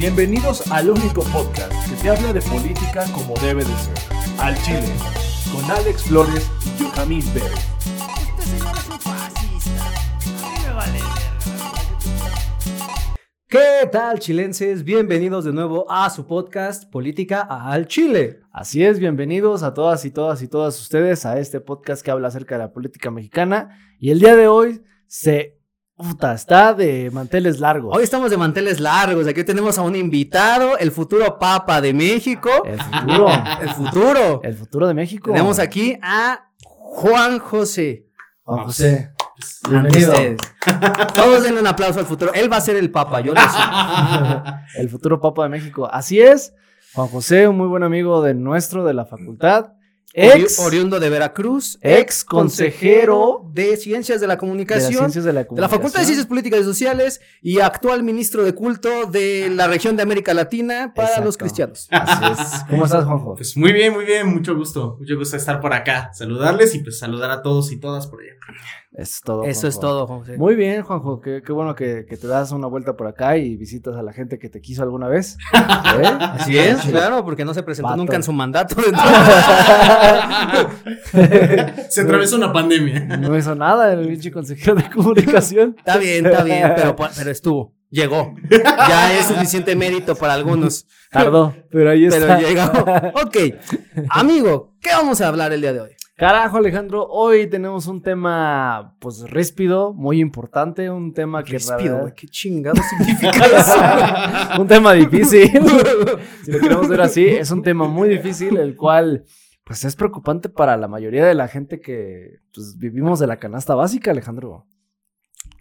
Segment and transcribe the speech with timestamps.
[0.00, 3.94] Bienvenidos al único podcast que te habla de política como debe de ser.
[4.38, 4.88] Al Chile,
[5.52, 7.52] con Alex Flores y Johamid Pérez.
[8.30, 9.86] Este señor es un fascista.
[10.42, 10.98] A mí me vale.
[13.46, 14.84] ¿Qué tal, chilenses?
[14.84, 18.40] Bienvenidos de nuevo a su podcast Política al Chile.
[18.52, 22.28] Así es, bienvenidos a todas y todas y todas ustedes a este podcast que habla
[22.28, 23.78] acerca de la política mexicana.
[23.98, 25.59] Y el día de hoy se...
[26.00, 27.94] Puta, está de manteles largos.
[27.94, 29.26] Hoy estamos de manteles largos.
[29.26, 32.48] Aquí tenemos a un invitado, el futuro Papa de México.
[32.64, 33.28] El futuro.
[33.60, 34.40] El futuro.
[34.42, 35.30] el futuro de México.
[35.30, 38.06] Tenemos aquí a Juan José.
[38.44, 39.12] Juan José.
[39.68, 40.14] Bienvenido.
[41.14, 42.32] Todos denle un aplauso al futuro.
[42.32, 43.58] Él va a ser el Papa, yo lo sé.
[44.80, 45.86] el futuro Papa de México.
[45.92, 46.54] Así es.
[46.94, 49.74] Juan José, un muy buen amigo de nuestro, de la facultad.
[50.12, 55.32] Ex, Ori- oriundo de Veracruz, ex consejero de Ciencias de la de Comunicación, ciencias de
[55.32, 56.06] la de la Facultad de.
[56.06, 60.92] Ciencias Políticas y Sociales y actual ministro de culto de la región de América Latina
[60.96, 61.26] para Exacto.
[61.26, 61.86] los cristianos.
[61.90, 62.64] Así es.
[62.70, 63.34] ¿Cómo estás, Juanjo?
[63.36, 64.96] Pues muy bien, muy bien, mucho gusto.
[64.98, 66.10] Mucho gusto estar por acá.
[66.12, 68.32] Saludarles y pues saludar a todos y todas por allá.
[68.92, 69.44] Eso es todo.
[69.44, 69.88] Eso es Juanjo.
[69.96, 70.36] todo, José.
[70.36, 71.20] Muy bien, Juanjo.
[71.20, 74.12] Qué, qué bueno que, que te das una vuelta por acá y visitas a la
[74.12, 75.36] gente que te quiso alguna vez.
[75.54, 76.06] ¿Eh?
[76.20, 78.74] Así es, claro, porque no se presentó nunca en su mandato.
[81.88, 83.00] Se atravesó una pandemia.
[83.18, 85.74] No hizo nada el pinche consejero de comunicación.
[85.78, 87.74] está bien, está bien, pero, pero estuvo.
[87.90, 88.34] Llegó.
[88.50, 90.86] Ya es suficiente mérito para algunos.
[91.10, 92.40] Tardó, pero ahí Pero está.
[92.40, 92.62] llegó.
[93.24, 93.36] Ok.
[94.10, 95.90] Amigo, ¿qué vamos a hablar el día de hoy?
[96.16, 101.52] Carajo, Alejandro, hoy tenemos un tema, pues, ríspido, muy importante, un tema que...
[101.52, 103.46] Ríspido, ¿Qué chingado significa
[104.54, 104.60] eso?
[104.60, 105.50] un tema difícil.
[106.44, 109.24] si lo queremos ver así, es un tema muy difícil, el cual,
[109.70, 113.76] pues, es preocupante para la mayoría de la gente que, pues, vivimos de la canasta
[113.76, 114.66] básica, Alejandro.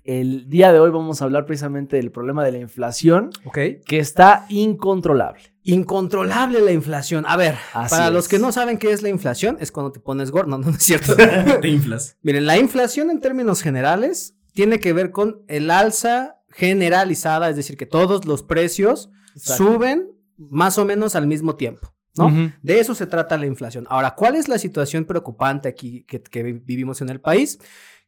[0.03, 3.59] El día de hoy vamos a hablar precisamente del problema de la inflación, Ok.
[3.85, 5.43] que está incontrolable.
[5.61, 7.23] Incontrolable la inflación.
[7.27, 8.13] A ver, Así para es.
[8.13, 10.49] los que no saben qué es la inflación, es cuando te pones gordo.
[10.49, 11.15] No, no, no es cierto.
[11.61, 12.17] Te inflas.
[12.23, 17.77] Miren, la inflación en términos generales tiene que ver con el alza generalizada, es decir,
[17.77, 19.65] que todos los precios Exacto.
[19.65, 20.09] suben
[20.39, 21.93] más o menos al mismo tiempo.
[22.17, 22.51] ¿No?
[22.61, 23.85] De eso se trata la inflación.
[23.89, 27.59] Ahora, ¿cuál es la situación preocupante aquí que, que vi- vivimos en el país?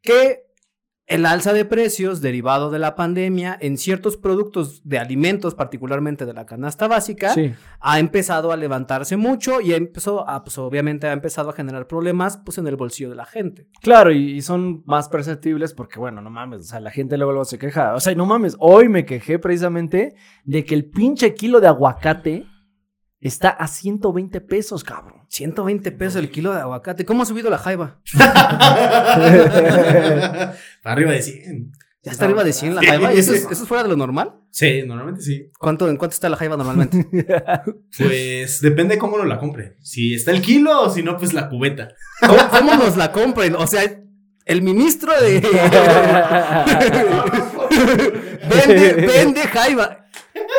[0.02, 0.50] Que
[1.08, 6.34] el alza de precios derivado de la pandemia en ciertos productos de alimentos, particularmente de
[6.34, 7.52] la canasta básica, Sí.
[7.82, 12.38] ha empezado a levantarse mucho y empezó a, pues obviamente ha empezado a generar problemas
[12.46, 13.68] pues en el bolsillo de la gente.
[13.82, 17.34] Claro, y, y son más perceptibles porque, bueno, no mames, o sea, la gente luego,
[17.34, 17.94] luego se queja.
[17.94, 22.46] O sea, no mames, hoy me quejé precisamente de que el pinche kilo de aguacate
[23.22, 25.22] está a 120 pesos, cabrón.
[25.30, 27.06] 120 pesos el kilo de aguacate.
[27.06, 28.02] ¿Cómo ha subido la jaiba?
[30.84, 31.72] Para arriba de 100.
[32.04, 33.14] Ya está arriba de 100 la jaiba.
[33.14, 34.34] ¿Y eso es, eso es fuera de lo normal?
[34.50, 35.52] Sí, normalmente sí.
[35.60, 37.08] ¿Cuánto, ¿En cuánto está la jaiba normalmente?
[37.98, 39.78] Pues depende cómo uno la compre.
[39.82, 41.90] Si está el kilo o si no, pues la cubeta.
[42.22, 43.56] ¿Cómo, cómo nos la compren?
[43.56, 43.84] O sea,
[44.46, 45.42] el ministro de...
[48.50, 50.01] vende, vende jaiba.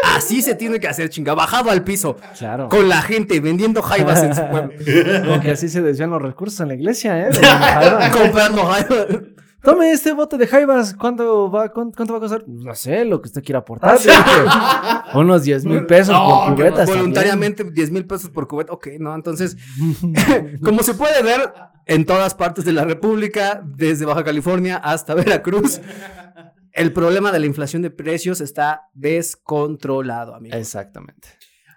[0.03, 1.35] Así se tiene que hacer, chinga.
[1.35, 2.17] Bajado al piso.
[2.39, 2.69] Claro.
[2.69, 4.73] Con la gente vendiendo jaibas en su pueblo.
[5.25, 7.31] Como que así se desvían los recursos en la iglesia, ¿eh?
[8.13, 9.07] Comprando jaibas.
[9.63, 10.93] Tome este bote de jaibas.
[10.95, 12.43] ¿Cuánto va, cuánto, cuánto va a costar?
[12.49, 13.97] No sé, lo que usted quiera aportar.
[15.15, 16.89] Unos 10 mil pesos No, por cubetas.
[16.89, 18.73] Voluntariamente 10 mil pesos por cubeta.
[18.73, 19.57] Ok, no, entonces,
[20.65, 21.53] como se puede ver
[21.87, 25.81] en todas partes de la República, desde Baja California hasta Veracruz,
[26.73, 30.57] el problema de la inflación de precios está descontrolado, amigo.
[30.57, 31.29] Exactamente.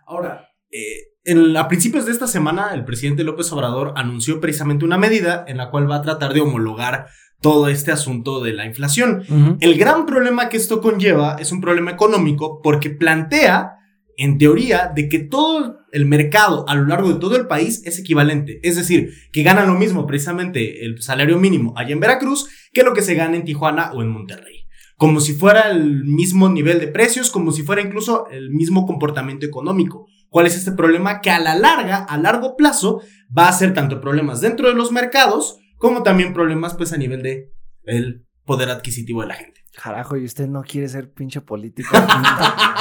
[0.07, 4.97] Ahora, eh, en- a principios de esta semana, el presidente López Obrador anunció precisamente una
[4.97, 7.07] medida en la cual va a tratar de homologar
[7.41, 9.23] todo este asunto de la inflación.
[9.59, 13.73] El gran problema que esto conlleva es un problema económico porque plantea,
[14.17, 17.99] en teoría, de que todo el mercado a lo largo de todo el país es
[17.99, 18.59] equivalente.
[18.63, 22.93] Es decir, que gana lo mismo precisamente el salario mínimo allá en Veracruz que lo
[22.93, 24.54] que se gana en Tijuana o en Monterrey.
[24.97, 29.45] Como si fuera el mismo nivel de precios, como si fuera incluso el mismo comportamiento
[29.45, 30.07] económico.
[30.29, 31.21] ¿Cuál es este problema?
[31.21, 33.01] Que a la larga, a largo plazo,
[33.37, 37.21] va a ser tanto problemas dentro de los mercados como también problemas pues a nivel
[37.21, 37.51] de
[37.83, 39.61] el poder adquisitivo de la gente.
[39.81, 41.95] Carajo, y usted no quiere ser pinche político.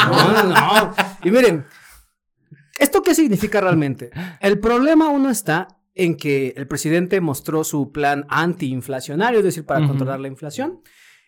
[0.05, 0.95] No, no, no.
[1.23, 1.65] Y miren,
[2.79, 4.11] ¿esto qué significa realmente?
[4.39, 9.87] El problema uno está en que el presidente mostró su plan antiinflacionario, es decir, para
[9.87, 10.83] controlar la inflación.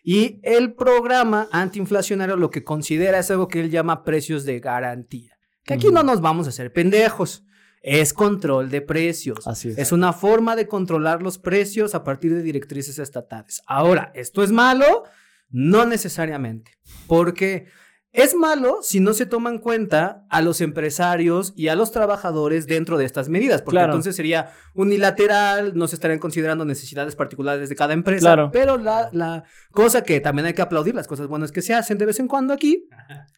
[0.09, 5.37] Y el programa antiinflacionario lo que considera es algo que él llama precios de garantía.
[5.65, 7.43] Que aquí no nos vamos a hacer pendejos.
[7.81, 9.45] Es control de precios.
[9.45, 9.77] Así es.
[9.77, 13.61] Es una forma de controlar los precios a partir de directrices estatales.
[13.67, 15.03] Ahora, ¿esto es malo?
[15.49, 16.71] No necesariamente.
[17.07, 17.67] Porque
[18.17, 22.65] es malo si no se toma en cuenta a los empresarios y a los trabajadores
[22.67, 23.93] dentro de estas medidas, porque Claro.
[23.93, 28.21] entonces sería unilateral, no se estarían considerando necesidades particulares de cada empresa.
[28.27, 28.49] Claro.
[28.51, 31.97] Pero la, la cosa que también hay que aplaudir, las cosas buenas que se hacen
[31.97, 32.87] de vez en cuando aquí,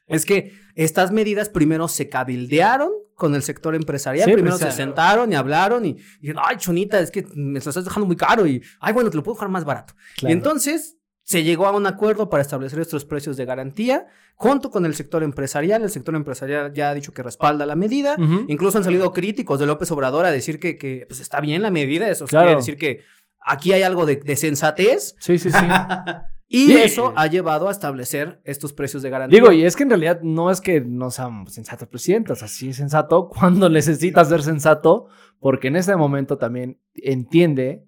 [0.08, 4.78] es que estas medidas primero se cabildearon con el sector empresarial, Sí, primero pues, se
[4.78, 8.16] sentaron y hablaron y, y dijeron, ay, chonita, es que me lo estás dejando muy
[8.16, 9.94] caro y, ay, bueno, te lo puedo dejar más barato.
[10.16, 10.30] Claro.
[10.30, 10.96] Y entonces
[11.30, 15.22] se llegó a un acuerdo para establecer estos precios de garantía junto con el sector
[15.22, 15.84] empresarial.
[15.84, 18.16] El sector empresarial ya ha dicho que respalda la medida.
[18.18, 18.46] Ujú.
[18.48, 21.70] Incluso han salido críticos de López Obrador a decir que, que, pues, está bien la
[21.70, 22.10] medida.
[22.10, 22.48] Eso Claro.
[22.48, 23.02] quiere decir que
[23.42, 25.58] aquí hay algo de, de sensatez Sí, sí, sí.
[26.48, 29.40] y eso ha llevado a establecer estos precios de garantía.
[29.40, 32.36] Digo, y es que en realidad no es que no sea sensato el presidente, o
[32.36, 35.10] sea, sí es sensato cuando necesita ser sensato,
[35.40, 37.86] porque en este momento también entiende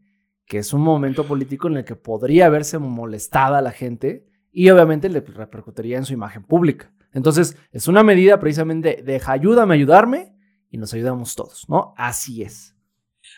[0.51, 4.69] que es un momento político en el que podría verse molestada a la gente y
[4.69, 6.91] obviamente le repercutiría en su imagen pública.
[7.13, 10.35] Entonces, es una medida precisamente de ayúdame a ayudarme
[10.69, 11.93] y nos ayudamos todos, ¿no?
[11.95, 12.75] Así es.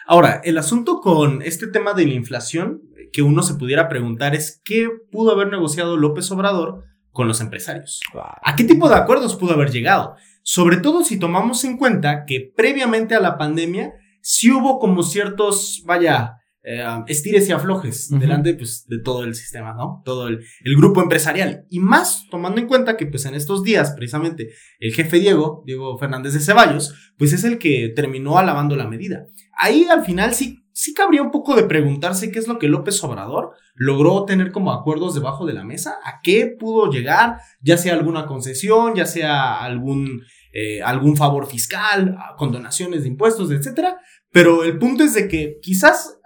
[0.07, 4.33] Ahora, el asunto con este tema de la inflación eh, que uno se pudiera preguntar
[4.33, 8.01] es qué pudo haber negociado López Obrador con los empresarios.
[8.15, 10.15] ¿A qué tipo de acuerdos pudo haber llegado?
[10.41, 15.83] Sobre todo si tomamos en cuenta que previamente a la pandemia sí hubo como ciertos,
[15.85, 20.01] vaya, eh, estires y aflojes delante pues, de todo el sistema, ¿no?
[20.05, 21.65] Todo el, el grupo empresarial.
[21.69, 25.97] Y más tomando en cuenta que pues en estos días precisamente el jefe Diego, Diego
[25.97, 29.25] Fernández de Ceballos, pues es el que terminó alabando la medida.
[29.57, 33.03] Ahí al final sí, sí cabría un poco de preguntarse qué es lo que López
[33.03, 37.93] Obrador logró tener como acuerdos debajo de la mesa, a qué pudo llegar, ya sea
[37.93, 40.23] alguna concesión, ya sea algún,
[40.53, 43.97] eh, algún favor fiscal, condonaciones de impuestos, etcétera.
[44.33, 46.19] Pero el punto es de que quizás,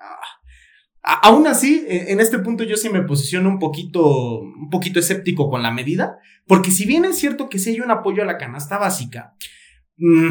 [1.04, 5.50] ah, aún así, en este punto yo sí me posiciono un poquito, un poquito escéptico
[5.50, 6.18] con la medida,
[6.48, 9.36] porque si bien es cierto que sí hay un apoyo a la canasta básica,
[9.98, 10.30] mm,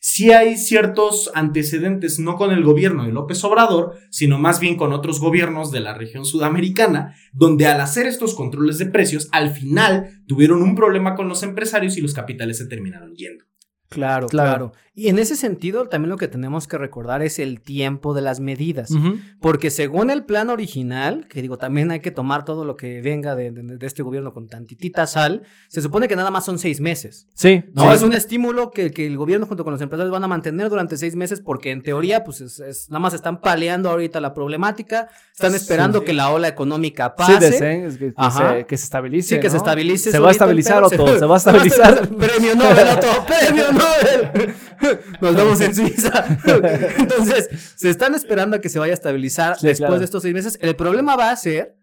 [0.00, 4.92] sí hay ciertos antecedentes, no con el gobierno de López Obrador, sino más bien con
[4.92, 10.22] otros gobiernos de la región sudamericana, donde al hacer estos controles de precios, al final
[10.28, 13.44] tuvieron un problema con los empresarios y los capitales se terminaron yendo.
[13.88, 14.70] Claro, Claro.
[14.70, 18.22] claro, Y en ese sentido, también lo que tenemos que recordar es el tiempo de
[18.22, 18.90] las medidas.
[19.40, 23.34] Porque según el plan original, que digo, también hay que tomar todo lo que venga
[23.36, 26.80] de, de- de este gobierno con tantitita sal, se supone que nada más son seis
[26.80, 27.28] meses.
[27.34, 27.88] Sí, No, sí.
[27.96, 30.96] es un estímulo que, que el gobierno junto con los empresarios van a mantener durante
[30.96, 35.08] seis meses porque en teoría, pues es, es- nada más están paleando ahorita la problemática,
[35.32, 37.50] están esperando que la ola económica Sí, pase.
[37.50, 39.34] deseen, es que, se, que se estabilice.
[39.36, 40.10] Sí, que se estabilice.
[40.10, 41.18] Se va a estabilizar, Otto.
[41.18, 42.08] Se va a estabilizar.
[42.16, 43.06] premio Nobel, Otto.
[43.26, 43.75] Premio Nobel.
[45.20, 46.24] Nos vemos en Suiza.
[46.98, 49.98] Entonces, se están esperando a que se vaya a estabilizar Sí, después claro.
[49.98, 50.58] de estos seis meses.
[50.60, 51.76] El problema va a ser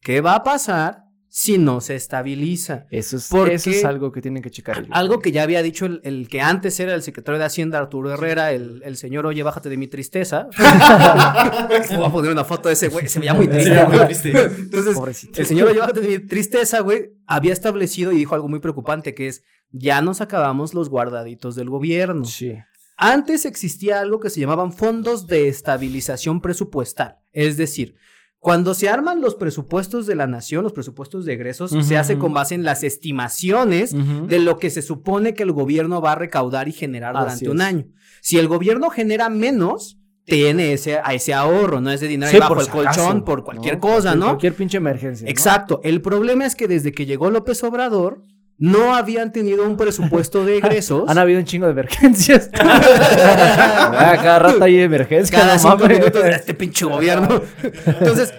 [0.00, 2.86] qué va a pasar si no se estabiliza.
[2.90, 4.86] Eso es, Porque- eso es algo que tienen que checar.
[4.90, 8.10] Algo que ya había dicho el, el que antes era el secretario de Hacienda, Arturo
[8.10, 10.48] Herrera, el, el señor, oye, bájate de mi tristeza.
[10.56, 13.78] Voy a poner una foto de ese güey, se veía muy triste.
[13.78, 15.38] Entonces, Pobrecito.
[15.40, 19.14] el señor, oye, bájate de mi tristeza, güey, había establecido y dijo algo muy preocupante,
[19.14, 22.24] que es, ya nos acabamos los guardaditos del gobierno.
[22.24, 22.54] Sí.
[22.96, 27.18] Antes existía algo que se llamaban fondos de estabilización presupuestal.
[27.32, 27.94] Es decir,
[28.40, 32.32] cuando se arman los presupuestos de la nación, los presupuestos de egresos, se hace con
[32.32, 33.94] base en las estimaciones
[34.28, 37.44] de lo que se supone que el gobierno va a recaudar y generar Así durante
[37.44, 37.50] es.
[37.50, 37.86] un año.
[38.20, 42.36] Si el gobierno genera menos, tiene ese, a ese ahorro, no es de dinero Sí,
[42.36, 43.80] ahí bajo por el colchón, acaso, por cualquier ¿no?
[43.80, 44.26] cosa, ¿no?
[44.26, 45.24] Cualquier pinche emergencia.
[45.24, 45.30] ¿no?
[45.30, 45.80] Exacto.
[45.82, 48.22] El problema es que desde que llegó López Obrador,
[48.58, 51.08] no habían tenido un presupuesto de egresos.
[51.08, 52.50] Han habido un chingo de emergencias.
[52.60, 55.30] Ah, Cada rato hay emergencias.
[55.30, 55.98] cada no cinco mames.
[55.98, 57.40] minutos de este pinche gobierno.
[57.86, 58.32] Entonces,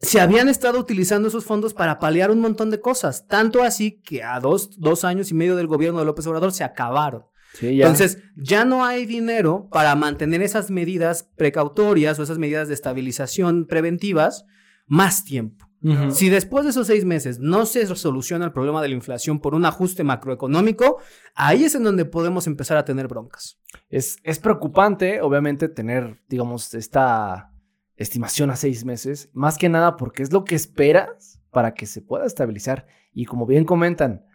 [0.00, 3.26] se habían estado utilizando esos fondos para paliar un montón de cosas.
[3.26, 6.64] Tanto así que a dos, dos años y medio del gobierno de López Obrador se
[6.64, 7.24] acabaron.
[7.54, 7.86] Sí, ya.
[7.86, 13.66] Entonces, ya no hay dinero para mantener esas medidas precautorias o esas medidas de estabilización
[13.66, 14.44] preventivas
[14.86, 15.66] más tiempo.
[16.10, 19.54] Si después de esos seis meses no se soluciona el problema de la inflación por
[19.54, 20.98] un ajuste macroeconómico,
[21.34, 23.58] ahí es en donde podemos empezar a tener broncas.
[23.88, 27.52] Es, es preocupante, obviamente, tener, digamos, esta,
[27.96, 32.02] estimación a seis meses, más que nada porque es lo que esperas para que se
[32.02, 32.86] pueda estabilizar.
[33.12, 34.26] Y como bien comentan,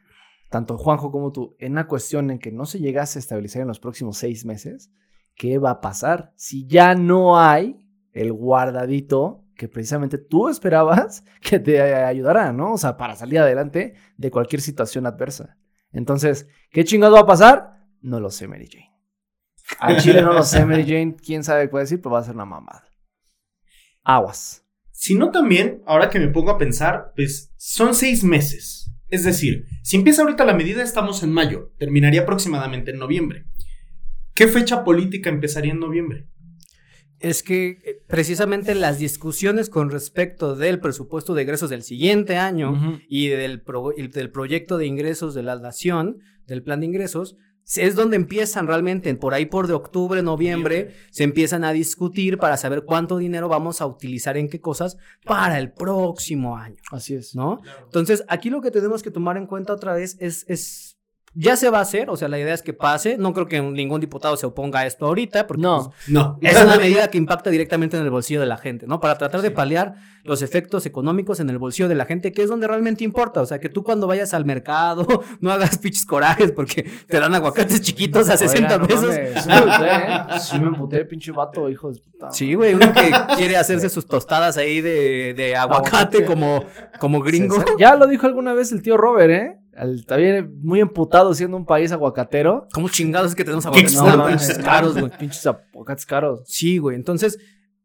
[0.50, 3.68] tanto Juanjo como tú, en una cuestión en que no se llegase a estabilizar en
[3.68, 4.92] los próximos seis meses,
[5.36, 11.60] ¿qué va a pasar si ya no hay el guardadito que precisamente tú esperabas que
[11.60, 12.74] te ayudara, ¿no?
[12.74, 15.58] O sea, para salir adelante de cualquier situación adversa.
[15.92, 17.86] Entonces, ¿qué chingado va a pasar?
[18.02, 18.94] No lo sé, Mary Jane.
[19.80, 21.16] A Chile no lo sé, Mary Jane.
[21.16, 22.86] Quién sabe qué puede decir, pero va a ser una mamada.
[24.04, 24.64] Aguas.
[24.92, 28.92] Si no también, ahora que me pongo a pensar, pues son seis meses.
[29.10, 33.46] Es decir, si empieza ahorita la medida, estamos en mayo, terminaría aproximadamente en noviembre.
[34.34, 36.28] ¿Qué fecha política empezaría en noviembre?
[37.19, 43.00] Es que eh, precisamente las discusiones con respecto del presupuesto de ingresos del siguiente año
[43.09, 47.36] y del, pro- del proyecto de ingresos de la nación, del plan de ingresos,
[47.75, 52.55] es donde empiezan realmente, por ahí por de octubre, noviembre, se empiezan a discutir para
[52.55, 54.95] saber cuánto dinero vamos a utilizar en qué cosas
[55.25, 57.36] para el próximo año, Así es.
[57.36, 57.59] ¿no?
[57.83, 60.87] Entonces, aquí lo que tenemos que tomar en cuenta otra vez es, es
[61.39, 63.62] ya se va a hacer, o sea, la idea es que pase, no creo que
[63.62, 65.91] ningún diputado se oponga a esto ahorita, porque No.
[65.96, 66.39] pues, No.
[66.41, 69.00] es una medida que impacta directamente en el bolsillo de la gente, ¿no?
[69.00, 72.50] Para tratar de paliar los efectos económicos en el bolsillo de la gente, que es
[72.50, 73.41] donde realmente importa.
[73.41, 75.06] O sea, que tú cuando vayas al mercado
[75.39, 79.15] no hagas pinches corajes porque te dan aguacates chiquitos a 60 Oiga, no pesos.
[79.38, 80.39] Sí me ¿eh?
[80.39, 82.32] Sí me emputé, pinche vato, hijo de puta.
[82.32, 86.25] Sí, güey, uno que quiere hacerse sus tostadas ahí de, de aguacate Aguacate.
[86.25, 86.63] como,
[87.00, 87.63] como gringo.
[87.79, 89.58] Ya lo dijo alguna vez el tío Robert, ¿eh?
[89.77, 92.67] Al- Está bien muy emputado siendo un país aguacatero.
[92.74, 93.96] ¿Cómo chingados es que tenemos aguacates
[94.31, 95.12] pinches caros, güey?
[95.19, 96.41] Pinches aguacates caros.
[96.46, 96.96] Sí, güey.
[96.96, 97.38] Entonces,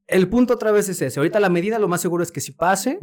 [0.06, 1.20] el punto otra vez es ese.
[1.20, 2.98] Ahorita la medida lo más seguro es que si pase,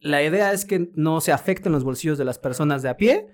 [0.00, 3.26] La idea es que no se afecten los bolsillos de las personas de a pie,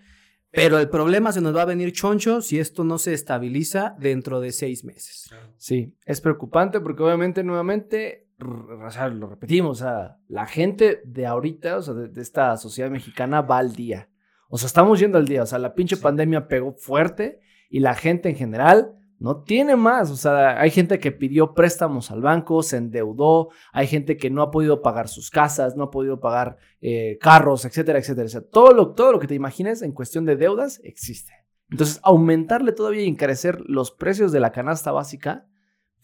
[0.51, 4.41] pero el problema se nos va a venir choncho si esto no se estabiliza dentro
[4.41, 5.29] de seis meses.
[5.59, 11.03] Sí, es preocupante porque obviamente nuevamente, r- o sea, lo repetimos, o sea, la gente
[11.05, 14.09] de ahorita, o sea, de, de esta sociedad mexicana va al día.
[14.55, 17.97] O sea, estamos yendo al día, o sea, la pinche pandemia pegó fuerte y la
[17.97, 22.63] gente en general no tiene más, o sea, hay gente que pidió préstamos al banco,
[22.63, 26.57] se endeudó, hay gente que no ha podido pagar sus casas, no ha podido pagar
[26.81, 28.27] eh, carros, etcétera, etcétera.
[28.27, 31.33] O sea, todo lo, todo lo que te imagines en cuestión de deudas existe.
[31.69, 35.49] Entonces, aumentarle todavía y encarecer los precios de la canasta básica,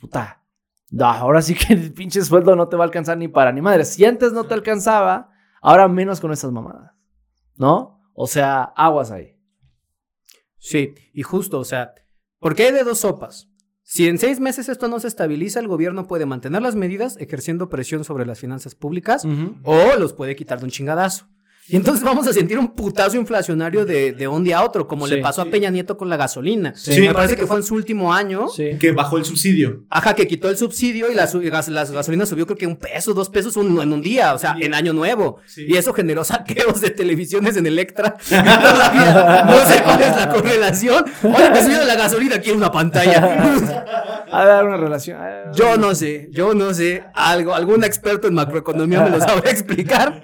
[0.00, 0.42] puta,
[0.99, 3.85] ahora sí que el pinche sueldo no te va a alcanzar ni para ni madre.
[3.85, 5.30] Si antes no te alcanzaba,
[5.62, 6.90] ahora menos con esas mamadas,
[7.54, 8.00] ¿no?
[8.14, 9.37] O sea, aguas ahí.
[10.59, 11.95] Sí, y justo, o sea,
[12.38, 13.49] porque hay de dos sopas.
[13.83, 17.69] Si en seis meses esto no se estabiliza, el gobierno puede mantener las medidas ejerciendo
[17.69, 19.26] presión sobre las finanzas públicas
[19.64, 21.26] o los puede quitar de un chingadazo.
[21.71, 25.07] Y entonces vamos a sentir un putazo inflacionario de, de un día a otro, como
[25.07, 25.15] Sí.
[25.15, 26.73] le pasó a Peña Nieto con la gasolina.
[26.77, 27.00] Sí.
[27.00, 28.49] Me parece que fue en su último año.
[28.49, 28.77] Sí.
[28.79, 29.85] Que bajó el subsidio.
[29.89, 33.15] Ajá, que quitó el subsidio y la, gas- la gasolina subió creo que un peso,
[33.15, 35.39] dos pesos un- en un día, o sea, en año nuevo.
[35.47, 35.65] Sí.
[35.69, 38.17] Y eso generó saqueos de televisiones en Electra.
[38.31, 41.05] No sé cuál es la correlación.
[41.23, 44.25] Oye, me subió la gasolina aquí en una pantalla.
[44.33, 45.19] A dar una relación.
[45.55, 47.03] Yo no sé, yo no sé.
[47.15, 50.23] Algo, algún experto en macroeconomía me lo sabrá explicar.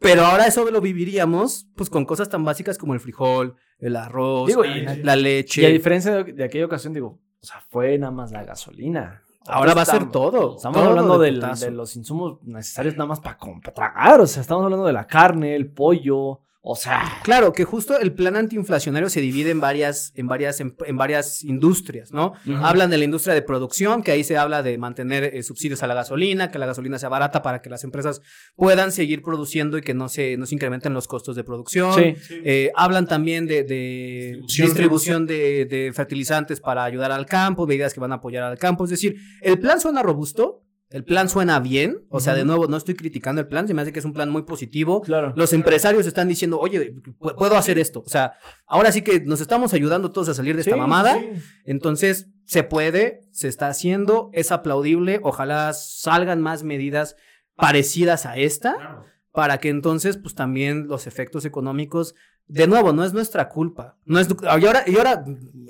[0.00, 4.48] Pero ahora eso lo viviríamos pues con cosas tan básicas como el frijol, el arroz,
[4.48, 5.62] Digo, y- la leche.
[5.62, 9.22] Y a diferencia de, de aquella ocasión, digo, o sea, fue nada más la gasolina.
[9.46, 10.56] Ahora va a ser todo.
[10.56, 11.64] Estamos todo hablando de del- putazo.
[11.64, 13.38] de los insumos necesarios nada más para
[13.74, 14.20] tragar.
[14.20, 16.40] O sea, estamos hablando de la carne, el pollo.
[16.62, 20.76] O sea, Claro, que justo el plan antiinflacionario se divide en varias, en varias, en,
[20.84, 22.34] en varias industrias, ¿no?
[22.62, 25.86] Hablan de la industria de producción, que ahí se habla de mantener eh, subsidios a
[25.86, 28.20] la gasolina, que la gasolina sea barata para que las empresas
[28.56, 31.94] puedan seguir produciendo y que no se, no se incrementen los costos de producción.
[31.94, 32.14] Sí.
[32.44, 34.66] Eh, hablan también de, de Distribución.
[34.66, 38.84] distribución, de, de fertilizantes para ayudar al campo, medidas que van a apoyar al campo.
[38.84, 42.04] Es decir, el plan suena robusto, el plan suena bien.
[42.10, 44.12] O sea, de nuevo, no estoy criticando el plan, se me hace que es un
[44.12, 45.00] plan muy positivo.
[45.02, 45.32] claro.
[45.36, 48.00] Los empresarios están diciendo, oye, pu- puedo hacer esto.
[48.04, 48.34] O sea,
[48.66, 51.14] ahora sí que nos estamos ayudando todos a salir de esta mamada.
[51.18, 51.28] sí.
[51.64, 55.20] Entonces, se puede, se está haciendo, es aplaudible.
[55.22, 57.14] Ojalá salgan más medidas
[57.54, 62.14] parecidas a esta para que entonces, pues también los efectos económicos,
[62.50, 63.96] de nuevo, no es nuestra culpa.
[64.04, 65.24] No es, y ahora, y ahora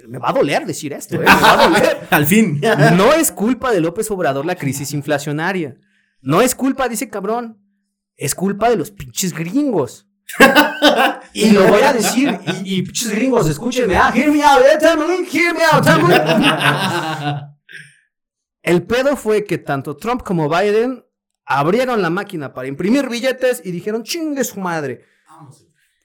[0.09, 1.19] me va a doler decir esto, ¿eh?
[1.19, 2.07] Me va a doler.
[2.11, 2.61] Al fin.
[2.97, 5.77] No es culpa de López Obrador la crisis inflacionaria.
[6.23, 7.59] No es culpa, dice cabrón.
[8.17, 10.07] Es culpa de los pinches gringos.
[11.35, 12.39] y lo voy a decir.
[12.65, 13.97] Y, y pinches gringos, escúchenme.
[13.97, 14.79] Ah, hear me out, eh,
[15.31, 15.87] hear me out.
[18.63, 21.05] El pedo fue que tanto Trump como Biden
[21.45, 25.05] abrieron la máquina para imprimir billetes y dijeron, chingue su madre.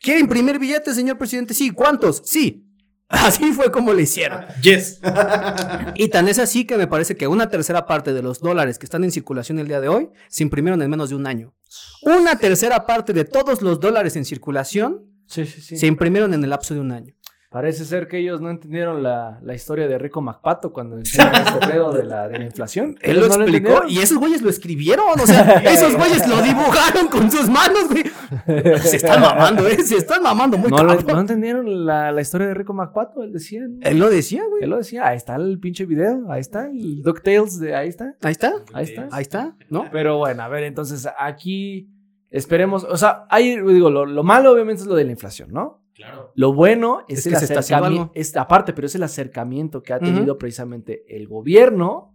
[0.05, 1.55] ¿Quiere imprimir billetes, señor presidente?
[1.55, 2.21] Sí, ¿cuántos?
[2.25, 2.63] Sí.
[3.09, 4.45] Así fue como le hicieron.
[4.61, 4.99] Yes.
[5.95, 8.85] Y tan es así que me parece que una tercera parte de los dólares que
[8.85, 11.55] están en circulación el día de hoy se imprimieron en menos de un año.
[12.03, 15.77] Una tercera parte de todos los dólares en circulación Sí, sí, sí.
[15.77, 17.15] se imprimieron en el lapso de un año.
[17.55, 21.65] Parece ser que ellos no entendieron la, la historia de Rico MacPato cuando enseñan este
[21.65, 22.97] pedo de la, de la inflación.
[22.99, 25.17] Él lo no explicó y esos güeyes lo escribieron.
[25.17, 28.03] O sea, esos güeyes lo dibujaron con sus manos, güey.
[28.79, 29.81] Se están mamando, ¿eh?
[29.83, 33.23] Se están mamando muy no, no entendieron la, la historia de Rico MacPato.
[33.23, 33.61] Él decía.
[33.65, 33.79] ¿no?
[33.79, 34.63] Él lo decía, güey.
[34.63, 35.07] Él lo decía.
[35.07, 36.29] Ahí está el pinche video.
[36.29, 36.65] Ahí está.
[36.65, 38.17] El DuckTales de ahí está.
[38.21, 38.53] Ahí está.
[38.73, 39.07] Ahí está.
[39.13, 39.85] Ahí está, ¿no?
[39.93, 41.87] Pero bueno, a ver, entonces aquí
[42.29, 42.83] esperemos.
[42.83, 45.84] O sea, hay, digo, lo, lo malo obviamente es lo de la inflación, ¿no?
[45.95, 46.31] Claro.
[46.35, 48.11] Lo bueno es, Es el que se está haciendo acercamiento.
[48.15, 48.41] algo.
[48.41, 52.13] aparte, pero es el acercamiento que ha tenido precisamente el gobierno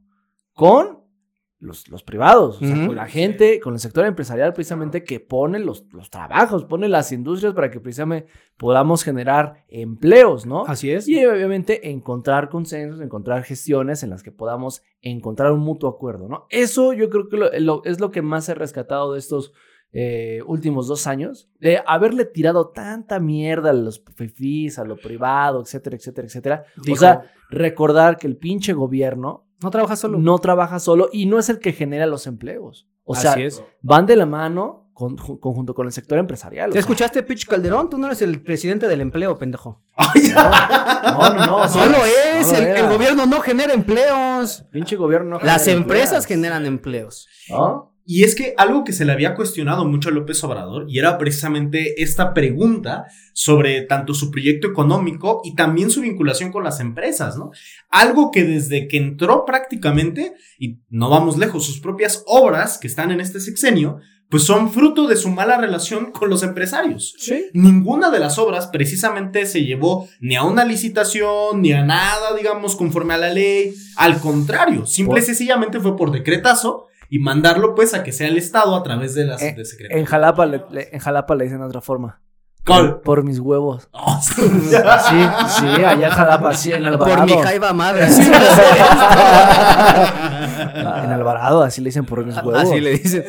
[0.53, 1.01] con
[1.63, 5.59] los, los privados, o sea, con la gente, con el sector empresarial precisamente que pone
[5.59, 10.65] los, los trabajos, pone las industrias para que precisamente podamos generar empleos, ¿no?
[10.67, 11.07] Así es.
[11.07, 16.47] Y obviamente encontrar consensos, encontrar gestiones en las que podamos encontrar un mutuo acuerdo, ¿no?
[16.49, 19.53] Eso yo creo que lo- lo- es lo que más he rescatado de estos
[19.93, 25.61] eh, últimos dos años, de haberle tirado tanta mierda a los fifís, a lo privado,
[25.63, 26.65] etcétera, etcétera, etcétera.
[26.83, 30.19] Dijo, o sea, recordar que el pinche gobierno no trabaja solo.
[30.19, 32.87] no trabaja solo y no es el que genera los empleos.
[33.05, 33.63] O sea, es.
[33.83, 36.67] van de la mano con- ju- conjunto con el sector empresarial.
[36.71, 36.81] o ¿Ya sea.
[36.81, 37.91] escuchaste, Pitch Calderón?
[37.91, 39.83] Tú no eres el presidente del empleo, pendejo.
[40.35, 41.69] No, no, no.
[41.69, 42.53] Solo es.
[42.53, 44.65] no el, gobierno no genera empleos.
[44.71, 45.39] Pinche gobierno.
[45.39, 46.27] no Las genera empresas empleos.
[46.27, 47.29] generan empleos.
[47.49, 47.90] ¿No?
[48.05, 51.19] Y es que algo que se le había cuestionado mucho a López Obrador y era
[51.19, 57.37] precisamente esta pregunta sobre tanto su proyecto económico y también su vinculación con las empresas,
[57.37, 57.51] ¿no?
[57.89, 63.11] Algo que desde que entró prácticamente, y no vamos lejos, sus propias obras que están
[63.11, 67.17] en este sexenio, pues son fruto de su mala relación con los empresarios.
[67.19, 67.47] Sí.
[67.53, 72.77] Ninguna de las obras precisamente se llevó ni a una licitación, ni a nada, digamos,
[72.77, 73.75] conforme a la ley.
[73.97, 78.39] Al contrario, simple y sencillamente fue por decretazo y mandarlo pues a que sea el
[78.39, 79.99] Estado a través de las Eh, de secretaría.
[80.01, 82.23] En Jalapa, le, le- en Jalapa le dicen de otra forma.
[82.65, 83.01] ¿Cuál?
[83.01, 83.89] Por mis huevos.
[83.93, 87.27] Oh, Sí, sí, allá en Jalapa, sí, en Alvarado.
[87.27, 88.05] Por mi jaiba madre.
[88.05, 88.23] Así,
[90.71, 92.55] En Alvarado, así le dicen por mis huevos.
[92.63, 93.25] así le dicen.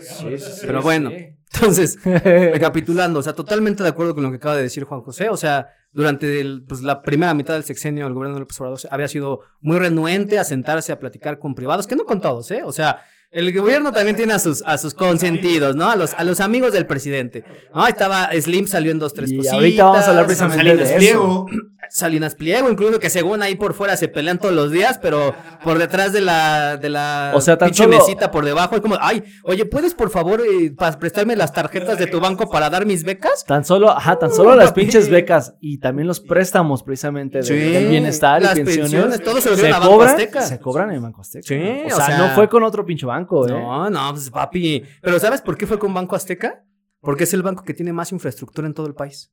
[0.00, 1.10] Sí, sí, sí, Pero bueno.
[1.10, 1.28] sí.
[1.54, 5.28] Entonces, recapitulando, o sea, totalmente de acuerdo con lo que acaba de decir Juan José.
[5.28, 8.78] O sea, durante el, pues, la primera mitad del sexenio, el gobierno de López Obrador
[8.90, 12.62] había sido muy renuente a sentarse a platicar con privados, que no con todos, ¿eh?
[12.64, 13.00] O sea,
[13.32, 15.90] el gobierno también tiene a sus, a sus consentidos, ¿no?
[15.90, 17.44] A los, a los amigos del presidente.
[17.74, 17.82] ¿no?
[17.82, 19.54] Ahí estaba Slim, salió en dos, tres Y cositas.
[19.54, 20.96] ahorita vamos a hablar precisamente de eso.
[20.96, 21.46] Pliego.
[21.94, 25.78] Salinas Pliego, incluso que según ahí por fuera se pelean todos los días, pero por
[25.78, 28.96] detrás de la, de la O sea, tan pinche solo- mesita por debajo, es como,
[28.98, 33.04] ay, oye, ¿puedes por favor eh, prestarme las tarjetas de tu banco para dar mis
[33.04, 33.44] becas?
[33.44, 37.54] Tan solo, ajá, tan solo las pinches becas y también los préstamos precisamente de- Sí,
[37.54, 40.40] del bienestar y pensiones, pensiones, todo se lo a Banco cobran, Azteca.
[40.42, 41.46] se cobran en Banco Azteca.
[41.46, 43.50] Sí, o, sea- no fue con otro pinche banco, ¿eh?
[43.52, 44.82] No, no, pues papi.
[45.02, 46.64] Pero ¿sabes por qué fue con Banco Azteca?
[47.02, 49.30] Porque es el banco que tiene más infraestructura en todo el país.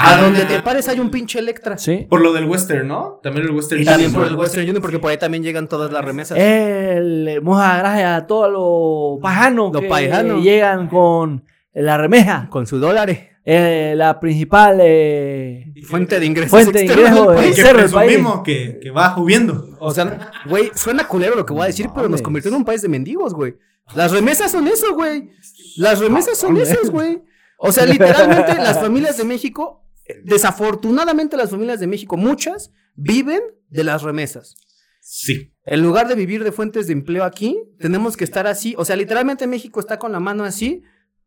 [0.00, 1.76] A Ah, donde te pares hay un pinche Electra.
[1.76, 2.06] Sí.
[2.08, 3.18] Por lo del Western, ¿no?
[3.20, 3.82] También el Western.
[3.82, 6.38] Y también por el Western Union, porque por ahí también llegan todas las remesas.
[6.38, 10.42] El, muchas gracias a todos los pajanos Los que paisanos.
[10.42, 11.42] llegan con
[11.74, 12.46] la remeja.
[12.48, 13.18] Con su dólares.
[13.44, 16.50] Eh, la principal eh, Fuente de ingresos.
[16.50, 17.42] Fuente de externos ingreso, del eh.
[17.42, 17.56] país.
[17.56, 19.76] Que presumimos que, que va subiendo.
[19.80, 22.64] O sea, güey, suena culero lo que voy a decir, pero nos convirtió en un
[22.64, 23.56] país de mendigos, güey.
[23.96, 25.30] Las remesas son eso, güey.
[25.76, 27.22] Las remesas son esas, güey.
[27.58, 29.87] O sea, literalmente las familias de México, eh,
[30.24, 34.56] desafortunadamente las familias de México, muchas, viven de las remesas.
[35.00, 35.54] Sí.
[35.64, 38.74] En lugar de vivir de fuentes de empleo aquí, tenemos que estar así.
[38.78, 40.82] O sea, literalmente México está con la mano así.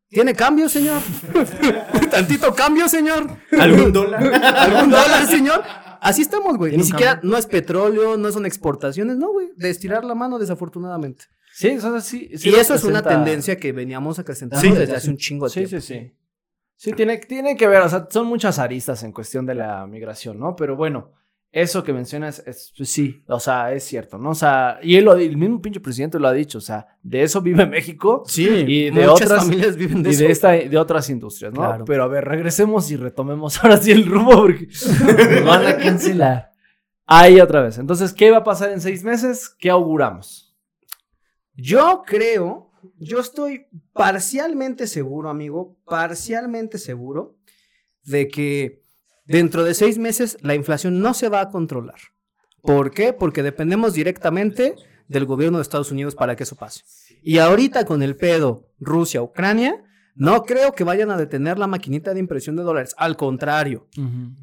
[0.09, 1.01] ¿Tiene cambio, señor?
[2.11, 3.27] Tantito cambio, señor.
[3.57, 4.23] ¿Algún dólar?
[4.33, 5.63] ¿Algún dólar, señor?
[6.01, 6.75] Así estamos, güey.
[6.75, 7.31] Ni siquiera, cambio.
[7.31, 9.49] no es petróleo, no son exportaciones, no, güey.
[9.55, 11.25] De estirar la mano, desafortunadamente.
[11.53, 14.73] Sí, eso sí, sí y eso es una tendencia que veníamos acrecentando Sí.
[14.73, 15.81] desde hace un chingo de Sí, tiempo.
[15.81, 15.99] sí, sí.
[15.99, 16.13] Sí,
[16.91, 20.55] tiene, tiene que ver, o sea, son muchas aristas en cuestión de la migración, ¿no?
[20.55, 21.11] Pero bueno,
[21.51, 24.29] eso que mencionas, es, pues sí, o sea, es cierto, ¿no?
[24.29, 27.23] O sea, y él lo, el mismo pinche presidente lo ha dicho, o sea, de
[27.23, 30.23] eso vive México Sí, y de muchas otras familias viven de y eso.
[30.23, 31.59] de, esta, de otras industrias, ¿no?
[31.59, 31.85] Claro.
[31.85, 36.51] Pero a ver, regresemos y retomemos ahora sí el rumbo porque nos van a cancelar.
[37.05, 37.77] Ahí otra vez.
[37.77, 39.49] Entonces, ¿qué va a pasar en seis meses?
[39.49, 40.55] ¿Qué auguramos?
[41.53, 47.37] Yo creo, yo estoy parcialmente seguro, amigo, parcialmente seguro
[48.03, 48.83] de que
[49.25, 51.99] dentro de seis meses la inflación no se va a controlar.
[52.61, 53.13] ¿Por qué?
[53.13, 54.75] Porque dependemos directamente
[55.07, 56.83] del gobierno de Estados Unidos para que eso pase.
[57.23, 62.19] Y ahorita con el pedo Rusia-Ucrania, No creo que vayan a detener la maquinita de
[62.19, 62.93] impresión de dólares.
[62.97, 63.87] Al contrario,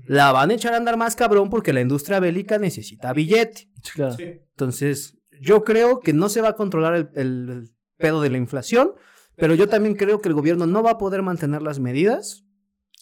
[0.06, 3.68] la van a echar a andar más cabrón porque la industria bélica necesita billete.
[4.16, 4.40] Sí.
[4.50, 8.92] Entonces, yo creo que no se va a controlar el pedo de la inflación,
[9.36, 12.44] pero yo también creo que el gobierno no va a poder mantener las medidas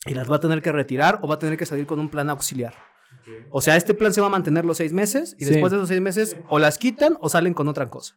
[0.06, 2.08] y las va a tener que retirar o va a tener que salir con un
[2.08, 2.74] plan auxiliar.
[3.50, 5.50] O sea, este plan se va a mantener los seis meses y Sí.
[5.50, 8.14] después de esos seis meses o las quitan o salen con otra cosa.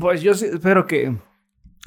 [0.00, 1.16] Pues yo sí espero que,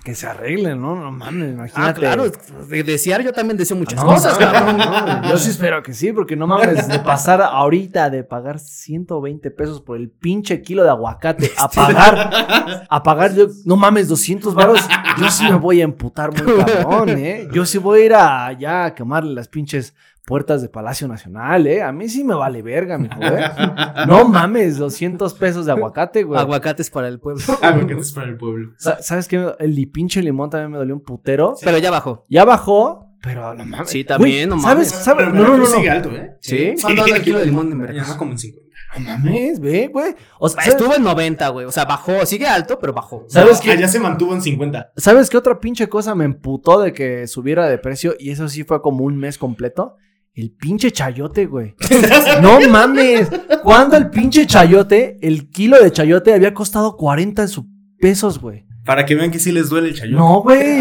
[0.04, 0.96] que se arreglen, ¿no?
[0.96, 1.90] No mames, imagínate.
[1.90, 2.26] Ah, claro,
[2.70, 4.78] de desear yo también deseo muchas No, cosas, cabrón.
[4.78, 9.50] no, Yo sí espero que sí, porque no mames, de pasar ahorita de pagar 120
[9.50, 14.54] pesos por el pinche kilo de aguacate a pagar, a pagar, yo- no mames, 200
[14.54, 14.80] baros,
[15.18, 17.48] yo sí me voy a emputar muy cabrón, ¿eh?
[17.52, 19.96] Yo sí voy a ir allá a quemarle las pinches
[20.26, 21.82] puertas de Palacio Nacional, ¿eh?
[21.84, 23.44] A mí sí me vale verga, mijo, ¿eh?
[24.08, 26.40] No mames, 200 pesos de aguacate, güey.
[26.40, 27.44] Aguacates para el pueblo.
[27.62, 28.72] Aguacates para el pueblo.
[28.78, 29.54] Sa- ¿Sabes qué?
[29.60, 31.56] El pinche limón también me dolió un putero.
[31.64, 32.26] Pero ya bajó.
[32.28, 33.90] Ya bajó, pero no mames.
[33.90, 34.76] Sí, también, no ¿Sabes?
[34.76, 34.88] mames.
[34.90, 35.26] ¿Sabes?
[35.28, 35.66] Pero No, no, no.
[35.66, 36.38] Sigue alto, ¿eh?
[36.42, 36.74] ¿Sí?
[36.82, 38.02] ¿Cuánto anda el kilo de limón Ya Veracruz?
[38.04, 38.66] está como en 50.
[38.98, 40.16] No mames, ve, güey.
[40.40, 41.66] O sea, ¿sabes, Estuvo en 90, güey.
[41.66, 42.26] O sea, bajó.
[42.26, 43.26] Sigue alto, pero bajó.
[43.28, 43.72] ¿Sabes No, qué?
[43.72, 44.92] Allá se mantuvo en 50.
[44.98, 48.16] ¿sabes qué otra pinche cosa me emputó de que subiera de precio?
[48.18, 49.98] Y eso sí fue como un mes completo.
[50.36, 51.76] El pinche chayote, güey.
[52.42, 53.30] no mames.
[53.64, 57.68] ¿Cuándo el pinche chayote, el kilo de chayote había costado 40 su-
[58.00, 58.66] pesos, güey?
[58.86, 60.16] Para que vean que sí les duele el chayote.
[60.16, 60.80] No, güey.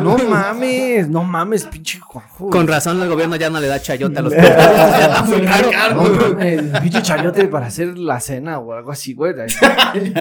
[0.00, 1.08] No mames.
[1.08, 2.50] No mames, pinche Juanjo.
[2.50, 4.56] Con razón el gobierno ya no le da chayote a los perros.
[4.56, 6.02] ya está muy caro.
[6.02, 9.34] No mames, el pinche chayote para hacer la cena o algo así, güey.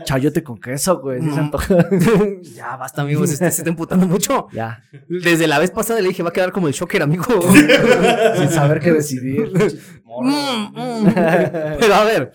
[0.03, 1.19] Chayote con queso, güey.
[1.21, 1.87] antoja.
[2.41, 3.29] ya basta, amigos.
[3.29, 4.47] Se, se está emputando mucho.
[4.51, 4.83] Ya.
[5.07, 7.25] Desde la vez pasada le dije, va a quedar como el shocker, amigo.
[8.37, 9.51] Sin saber qué decidir.
[10.05, 10.29] Mm,
[10.73, 11.13] mm.
[11.79, 12.31] Pero a ver,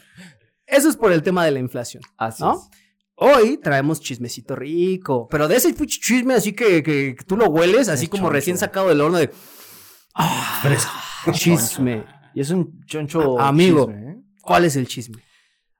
[0.66, 2.02] eso es por el tema de la inflación.
[2.16, 2.54] Así ¿No?
[2.54, 2.80] es.
[3.22, 8.04] Hoy traemos chismecito rico, pero de ese chisme así que, que tú lo hueles, así
[8.04, 8.32] Es como choncho.
[8.32, 9.30] recién sacado del horno de
[10.62, 10.90] Fresco.
[11.32, 12.04] chisme.
[12.34, 13.38] Y es un choncho.
[13.38, 13.86] Amigo.
[13.86, 14.16] chisme, ¿eh?
[14.40, 15.22] ¿Cuál es el chisme?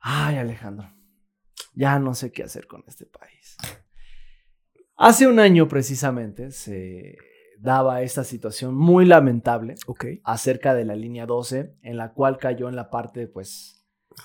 [0.01, 0.93] Ay, Alejandro.
[1.75, 3.57] Ya no sé qué hacer con este país.
[4.97, 7.17] Hace un año precisamente se
[7.59, 9.77] daba esta situación muy lamentable
[10.25, 13.80] acerca de la línea 12, en la cual cayó en la parte, pues,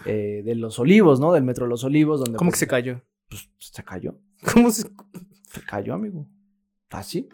[0.06, 1.32] eh, de los olivos, ¿no?
[1.34, 2.38] Del metro Los Olivos, donde.
[2.38, 3.02] ¿Cómo que pues, se cayó?
[3.30, 4.18] pues, se cayó.
[4.54, 4.90] ¿Cómo se.?
[5.52, 6.28] Se cayó, amigo.
[6.90, 7.28] Así.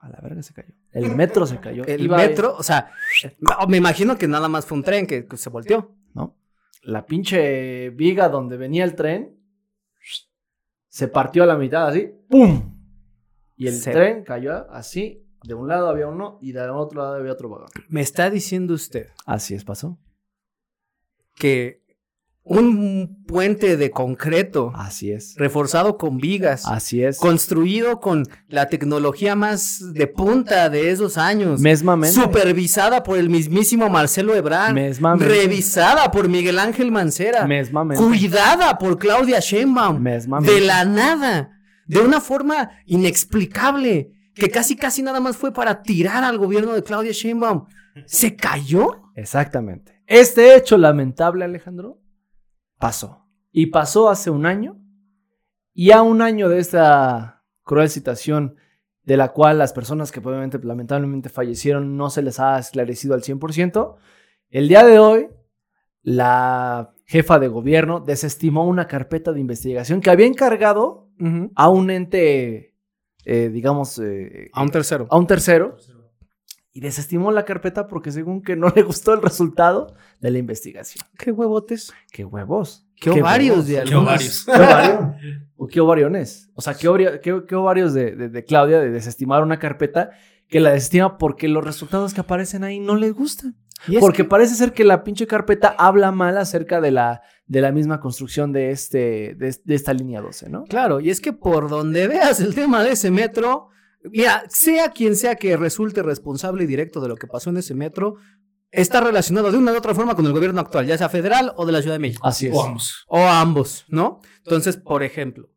[0.00, 0.74] A la verga se cayó.
[0.92, 1.84] El metro se cayó.
[1.86, 2.90] El Iba- metro, o sea,
[3.68, 5.94] me imagino que nada más fue un tren que, que se volteó.
[6.14, 6.36] ¿no?
[6.82, 9.36] La pinche viga donde venía el tren
[10.88, 12.74] se partió a la mitad así, ¡pum!
[13.56, 17.14] Y el Se- tren cayó así, de un lado había uno y del otro lado
[17.16, 17.68] había otro vagón.
[17.88, 19.98] Me está diciendo usted Así es, pasó.
[21.38, 21.78] Que
[22.50, 25.34] un puente de concreto Así es.
[25.36, 27.18] reforzado con vigas, Así es.
[27.18, 32.18] construido con la tecnología más de punta de esos años, Mesmamente.
[32.18, 35.28] supervisada por el mismísimo Marcelo Ebrard, Mesmamente.
[35.28, 38.02] revisada por Miguel Ángel Mancera, Mesmamente.
[38.02, 40.54] cuidada por Claudia Sheinbaum, Mesmamente.
[40.54, 41.50] de la nada,
[41.86, 46.82] de una forma inexplicable, que casi casi nada más fue para tirar al gobierno de
[46.82, 47.66] Claudia Sheinbaum.
[48.06, 49.02] ¿Se cayó?
[49.16, 49.97] Exactamente.
[50.08, 52.00] Este hecho lamentable, Alejandro,
[52.78, 53.26] pasó.
[53.52, 54.80] Y pasó hace un año.
[55.74, 58.56] Y a un año de esta cruel situación,
[59.02, 63.22] de la cual las personas que obviamente, lamentablemente fallecieron no se les ha esclarecido al
[63.22, 63.96] 100%,
[64.48, 65.28] el día de hoy,
[66.02, 71.10] la jefa de gobierno desestimó una carpeta de investigación que había encargado
[71.54, 72.74] a un ente,
[73.26, 75.06] eh, digamos, eh, A un tercero.
[75.10, 75.76] a un tercero
[76.78, 81.04] y desestimó la carpeta porque según que no le gustó el resultado de la investigación.
[81.18, 81.92] ¿Qué huevotes?
[82.12, 82.86] ¡Qué huevos!
[83.00, 83.66] ¿Qué ovarios huevos.
[83.66, 84.02] de Qué algunos?
[84.04, 84.44] ovarios.
[84.46, 85.16] ¿Qué ovarión?
[85.56, 86.50] ¿O qué ovariones?
[86.54, 90.10] O sea, ¿qué, ovario- qué- qué ovarios de, de- de Claudia de desestimar una carpeta
[90.48, 93.56] que la desestima porque los resultados que aparecen ahí no les gustan?
[93.98, 97.72] Porque que- parece ser que la pinche carpeta habla mal acerca de la, de la
[97.72, 100.62] misma construcción de, este, de, de esta línea 12, ¿no?
[100.66, 103.70] Claro, y es que por donde veas el tema de ese metro,
[104.12, 107.74] mira, sea quien sea que resulte responsable y directo de lo que pasó en ese
[107.74, 108.16] metro,
[108.70, 111.66] está relacionado de una u otra forma con el gobierno actual, ya sea federal o
[111.66, 112.26] de la Ciudad de México.
[112.26, 112.54] Así es.
[112.54, 113.04] O ambos.
[113.08, 114.20] O ambos, ¿no?
[114.38, 115.50] Entonces, por ejemplo,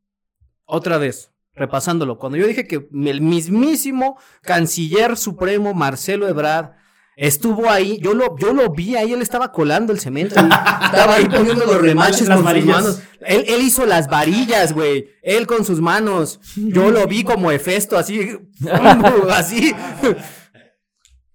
[0.65, 6.71] otra vez, repasándolo, cuando yo dije que el mismísimo canciller supremo Marcelo Ebrard
[7.15, 11.25] estuvo ahí, yo lo, yo lo vi ahí, él estaba colando el cemento, estaba ahí
[11.25, 13.01] poniendo los remaches con sus manos.
[13.21, 16.39] Él, él hizo las varillas, güey, él con sus manos.
[16.55, 18.37] Yo lo vi como Hefesto, así,
[19.29, 19.73] así.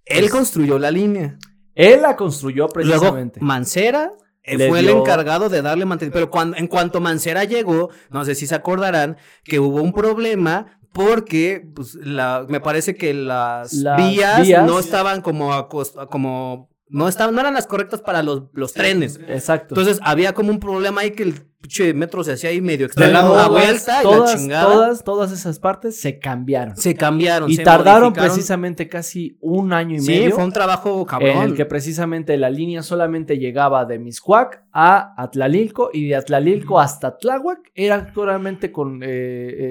[0.05, 1.37] Él construyó la línea.
[1.75, 3.39] Él la construyó Luego, precisamente.
[3.39, 4.13] Mancera
[4.55, 6.17] fue el encargado de darle mantenimiento.
[6.17, 10.76] Pero cuando, en cuanto Mancera llegó, no sé si se acordarán, que hubo un problema
[10.97, 16.69] porque pues, la, me parece que las, Las vías, vías- no estaban como, acos- como
[16.89, 19.19] no estaban, no eran las correctas para los, los trenes.
[19.27, 19.75] Exacto.
[19.75, 22.99] Entonces había como un problema ahí que el pinche metro se hacía ahí medio a
[23.01, 24.73] la vuelta y la todas, chingada.
[24.73, 26.77] todas, todas esas partes se cambiaron.
[26.77, 27.49] se cambiaron.
[27.51, 30.35] y se tardaron precisamente casi un año y Sí, medio.
[30.35, 31.29] fue un trabajo cabrón.
[31.37, 36.79] En el que precisamente la línea solamente llegaba de Miscuac a Atlalilco y de Atlalilco
[36.79, 39.07] hasta Tláhuac era actualmente con eh,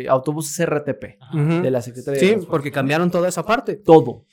[0.02, 1.62] eh, autobuses RTP Ujú.
[1.62, 3.76] de la Secretaría de Sí, porque cambiaron toda esa parte.
[3.76, 4.24] todo.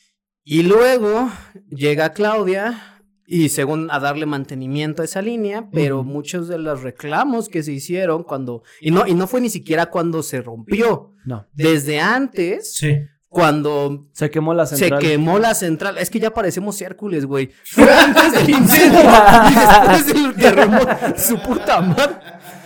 [0.44, 1.30] Y luego
[1.70, 2.93] llega Claudia
[3.36, 7.72] y según a darle mantenimiento a esa línea, pero muchos de los reclamos que se
[7.72, 11.46] hicieron cuando y no y no fue ni siquiera cuando se rompió, No.
[11.54, 12.98] desde antes Sí.
[13.30, 15.02] cuando Se quemó la central.
[15.02, 17.50] se quemó la central, es que ya parecemos Hércules, güey.
[17.66, 22.16] Fue antes del incendio y después del terremoto, su puta madre.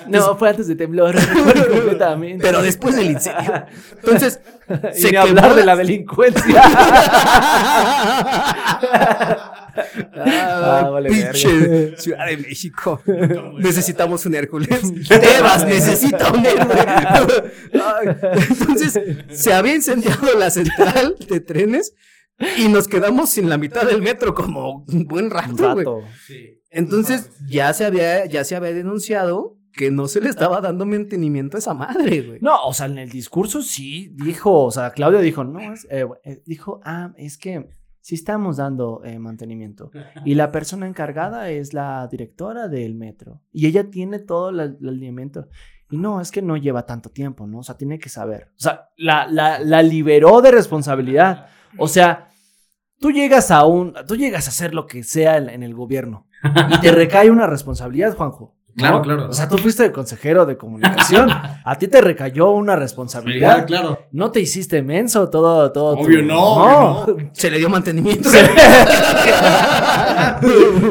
[0.09, 1.15] No, fue antes de temblor.
[1.71, 2.43] completamente.
[2.43, 3.65] Pero después del incendio.
[3.95, 4.39] Entonces,
[4.97, 6.61] Y se ni hablar de la- delincuencia.
[10.15, 13.01] Ah, vale, pinche Ciudad de México.
[13.59, 14.81] Necesitamos un Hércules.
[15.07, 16.85] Tebas necesita un Hércules.
[18.49, 18.99] Entonces,
[19.31, 21.93] se había incendiado la central de trenes
[22.57, 26.01] y nos quedamos sin la mitad del metro como un buen rato.
[26.71, 31.55] Entonces, ya se había, ya se había denunciado que no se le estaba dando mantenimiento
[31.55, 32.39] a esa madre, güey.
[32.41, 36.05] No, o sea, en el discurso sí dijo, o sea, Claudio dijo, no, es, eh,
[36.25, 37.69] eh, dijo, ah, es que
[38.01, 39.91] sí estamos dando eh, mantenimiento.
[40.25, 43.41] Y la persona encargada es la directora del metro.
[43.53, 45.47] Y ella tiene todo la- el alineamiento.
[45.89, 47.59] Y no, es que no lleva tanto tiempo, ¿no?
[47.59, 48.49] O sea, tiene que saber.
[48.57, 51.47] O sea, la, la, la liberó de responsabilidad.
[51.77, 52.29] O sea,
[52.99, 56.27] tú llegas a un, tú llegas a hacer lo que sea en, en el gobierno.
[56.71, 58.56] Y te recae una responsabilidad, Juanjo.
[58.77, 58.83] ¿No?
[58.83, 59.29] Claro, claro.
[59.29, 61.29] O sea, tú fuiste consejero de comunicación.
[61.65, 63.65] A ti te recayó una responsabilidad.
[63.67, 63.99] claro.
[64.11, 65.95] No te hiciste menso todo, todo.
[65.95, 67.29] tu- Obvio no, obvio no.
[67.33, 68.29] Se le dio mantenimiento.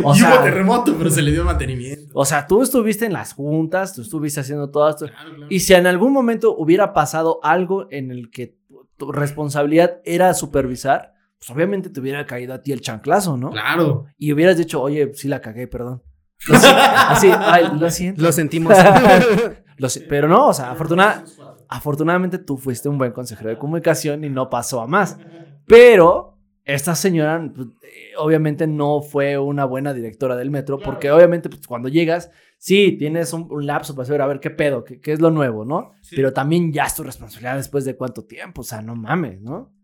[0.03, 2.13] O y sea- hubo terremoto, pero se le dio mantenimiento.
[2.15, 5.07] O sea, tú estuviste en las juntas, tú estuviste haciendo todo esto.
[5.07, 5.47] Claro, claro.
[5.51, 10.35] Y si en algún momento hubiera pasado algo en el que tu, tu responsabilidad era
[10.35, 13.51] supervisar, pues obviamente te hubiera caído a ti el chanclazo, ¿no?
[13.51, 14.07] Claro.
[14.19, 16.03] Y hubieras dicho, oye, sí la cagué, perdón.
[16.49, 18.23] Lo Así, ay, lo siento.
[18.23, 18.75] Lo sentimos.
[19.79, 21.23] Lo pero no, o sea, afortuna-
[21.69, 25.19] afortunadamente tú fuiste un buen consejero de comunicación y no pasó a más.
[25.67, 31.49] Pero esta señora, pues, eh, obviamente, no fue una buena directora del metro, porque obviamente,
[31.51, 34.99] pues, cuando llegas, sí, tienes un, un lapso para saber, a ver qué pedo, qué,
[34.99, 35.93] qué es lo nuevo, ¿no?
[36.11, 39.75] Pero también ya es tu responsabilidad después de cuánto tiempo, o sea, no mames, ¿no?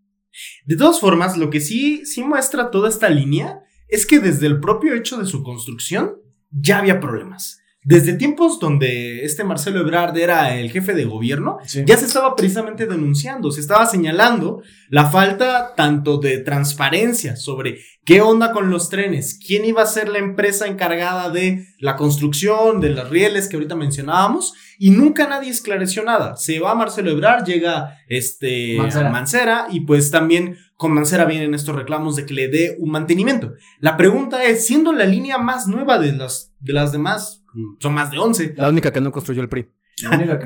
[0.64, 4.58] De todas formas, lo que sí, sí muestra toda esta línea es que desde el
[4.58, 6.16] propio hecho de su construcción
[6.52, 7.61] ya había problemas.
[7.84, 12.86] Desde tiempos donde este Marcelo Ebrard era el jefe de gobierno, ya se estaba precisamente
[12.86, 19.36] denunciando, se estaba señalando la falta tanto de transparencia sobre qué onda con los trenes,
[19.44, 23.74] quién iba a ser la empresa encargada de la construcción, de los rieles que ahorita
[23.74, 26.36] mencionábamos, y nunca nadie esclareció nada.
[26.36, 29.10] Se va Marcelo Ebrard, llega este Mancera.
[29.10, 33.54] Mancera y pues también con Mancera vienen estos reclamos de que le dé un mantenimiento.
[33.80, 37.41] La pregunta es, siendo la línea más nueva de las, de las demás,
[37.80, 39.68] son más de 11, La única que no construyó el PRI.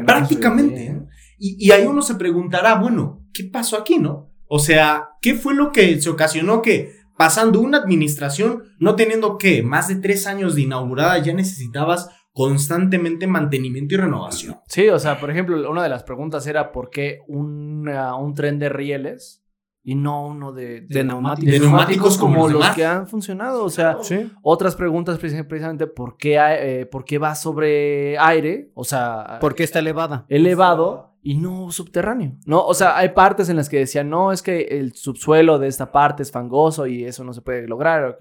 [0.06, 0.90] Prácticamente.
[0.90, 1.06] ¿no?
[1.38, 4.32] Y, y ahí uno se preguntará, bueno, ¿qué pasó aquí, no?
[4.48, 9.62] O sea, ¿qué fue lo que se ocasionó que pasando una administración, no teniendo que
[9.62, 14.56] más de tres años de inaugurada, ya necesitabas constantemente mantenimiento y renovación?
[14.68, 18.58] Sí, o sea, por ejemplo, una de las preguntas era por qué una- un tren
[18.58, 19.42] de rieles
[19.88, 21.52] y no uno de, De neumáticos.
[21.52, 22.74] De neumáticos como los los demás.
[22.76, 23.62] que han funcionado.
[23.64, 24.32] O sea, Sí.
[24.42, 29.62] otras preguntas precis- precisamente por qué, eh, por qué va sobre aire, o sea, Porque
[29.62, 30.26] está elevada.
[30.28, 32.32] elevado y no subterráneo.
[32.46, 35.68] No, o sea, hay partes en las que decían, no, es que el subsuelo de
[35.68, 38.18] esta parte es fangoso y eso no se puede lograr.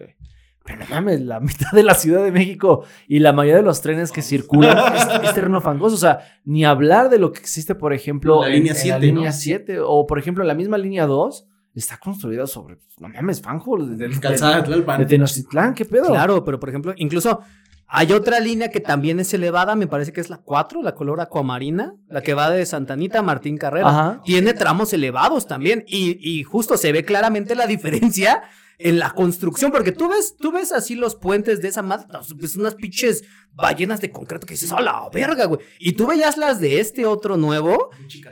[0.67, 3.81] Pero no mames, la mitad de la Ciudad de México y la mayoría de los
[3.81, 5.93] trenes que circulan es, es terreno fangoso.
[5.95, 8.99] O sea, ni hablar de lo que existe, por ejemplo, La en- línea en 7,
[8.99, 9.35] la línea ¿no?
[9.35, 11.47] 7, o por ejemplo, la misma línea 2
[11.79, 13.77] está construida sobre, no mames, fango.
[13.85, 14.99] de- de- Calzada de de, Tlalpan.
[15.01, 16.07] de Tenochtitlán, ¿qué pedo?
[16.07, 17.41] Claro, pero por ejemplo, incluso
[17.87, 21.21] hay otra línea que también es elevada, me parece que es la 4, la color
[21.21, 23.89] acuamarina, la que va de Santanita a Martín Carrera.
[23.89, 24.21] Ajá.
[24.23, 28.41] Tiene tramos elevados también y, y justo se ve claramente la diferencia
[28.77, 32.07] en la construcción, porque tú ves, tú ves así los puentes de esa madre,
[32.39, 35.61] pues unas pinches ballenas de concreto que dices, ¡a la verga, güey!
[35.79, 37.89] Y tú veías las de este otro nuevo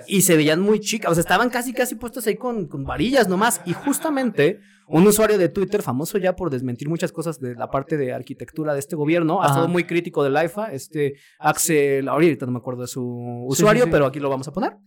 [0.08, 3.28] y se veían muy chicas, o sea, estaban casi, casi puestas ahí con, con varillas
[3.28, 3.62] nomás.
[3.66, 4.60] Y justamente
[4.94, 8.74] un usuario de Twitter, famoso ya por desmentir muchas cosas de la parte de arquitectura
[8.74, 9.54] de este gobierno, ha Ajá.
[9.54, 13.04] estado muy crítico del AIFA, este Axel, ahorita no me acuerdo de su
[13.48, 13.90] usuario, sí.
[13.92, 14.78] pero aquí lo vamos a poner.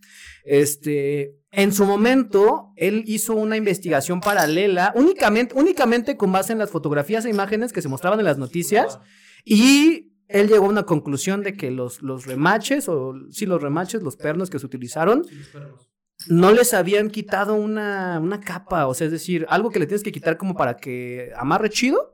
[0.45, 6.71] Este, en su momento, él hizo una investigación paralela, únicamente, únicamente con base en las
[6.71, 8.99] fotografías e imágenes que se mostraban en las noticias,
[9.43, 14.01] y él llegó a una conclusión de que los, los remaches, o sí, los remaches,
[14.03, 15.23] los pernos que se utilizaron,
[16.29, 20.03] no les habían quitado una, una capa, o sea, es decir, algo que le tienes
[20.03, 22.13] que quitar como para que amarre chido.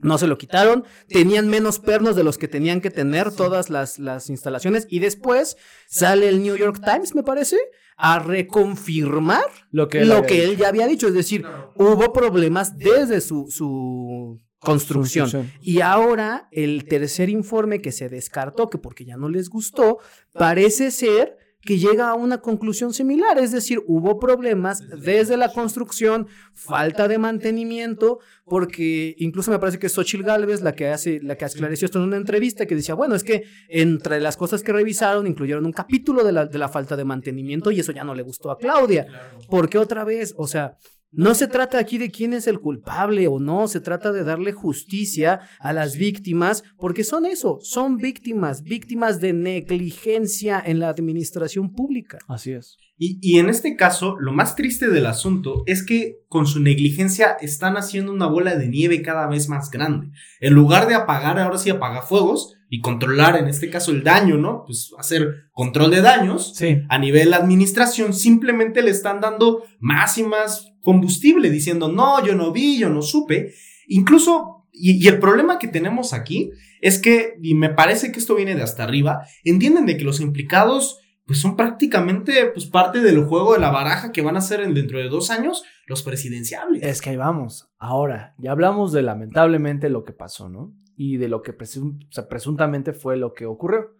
[0.00, 3.98] No se lo quitaron, tenían menos pernos de los que tenían que tener todas las,
[3.98, 5.56] las instalaciones y después
[5.88, 7.56] sale el New York Times, me parece,
[7.96, 12.76] a reconfirmar Lo que él lo que él ya había dicho, es decir, hubo problemas
[12.76, 15.30] desde su, su construcción.
[15.30, 15.60] Construcción.
[15.62, 19.98] Y ahora el tercer informe que se descartó, que porque ya no les gustó,
[20.32, 26.26] parece ser que llega a una conclusión similar, es decir, hubo problemas desde la construcción,
[26.52, 31.36] falta de mantenimiento, porque incluso me parece que es Xochitl Galvez la que hace, la
[31.36, 34.72] que esclareció esto en una entrevista que decía, bueno, es que entre las cosas que
[34.72, 38.14] revisaron incluyeron un capítulo de la, de la falta de mantenimiento y eso ya no
[38.14, 39.06] le gustó a Claudia,
[39.48, 40.76] porque otra vez, o sea,
[41.16, 44.52] no se trata aquí de quién es el culpable o no, se trata de darle
[44.52, 51.72] justicia a las víctimas, porque son eso, son víctimas, víctimas de negligencia en la administración
[51.72, 52.18] pública.
[52.28, 52.76] Así es.
[52.96, 57.36] Y, y en este caso, lo más triste del asunto es que con su negligencia
[57.40, 60.10] están haciendo una bola de nieve cada vez más grande.
[60.40, 64.64] En lugar de apagar, ahora sí apagafuegos y controlar en este caso el daño, ¿no?
[64.66, 66.54] Pues hacer control de daños.
[66.56, 66.82] Sí.
[66.88, 72.52] A nivel administración, simplemente le están dando más y más combustible, diciendo, no, yo no
[72.52, 73.52] vi, yo no supe.
[73.88, 78.54] Incluso, y, el problema que tenemos aquí es que, y me parece que esto viene
[78.54, 83.54] de hasta arriba, entienden de que los implicados pues son prácticamente pues parte del juego
[83.54, 86.82] de la baraja que van a ser en- dentro de dos años los presidenciables.
[86.82, 87.70] Es que ahí vamos.
[87.78, 90.74] Ahora, ya hablamos de lamentablemente lo que pasó, ¿no?
[90.98, 93.96] Y de lo que presun- presuntamente fue lo que ocurrió.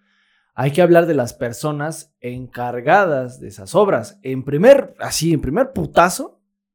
[0.54, 4.18] Hay que hablar de las personas encargadas de esas obras.
[4.22, 6.33] En primer, así, en primer putazo,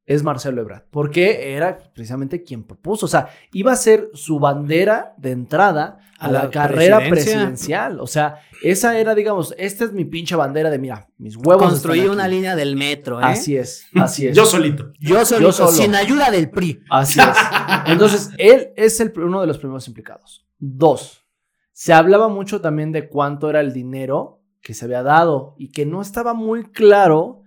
[0.10, 3.06] es Marcelo Ebrard, porque era precisamente quien propuso.
[3.06, 7.38] O sea, iba a ser su bandera de entrada a, A la, la carrera presidencia.
[7.38, 8.00] presidencial.
[8.00, 11.62] O sea, esa era, digamos, esta es mi pinche bandera de, mira, mis huevos.
[11.64, 12.34] Construir están una aquí".
[12.36, 13.24] línea del metro, ¿eh?
[13.24, 14.36] Así es, así es.
[14.36, 14.92] Yo solito.
[15.00, 15.72] Yo, solito, Yo solo.
[15.72, 16.82] sin ayuda del PRI.
[16.90, 17.38] Así es.
[17.86, 20.44] Entonces, él es el, uno de los primeros implicados.
[20.58, 21.24] Dos,
[21.72, 25.86] se hablaba mucho también de cuánto era el dinero que se había dado y que
[25.86, 27.39] no estaba muy claro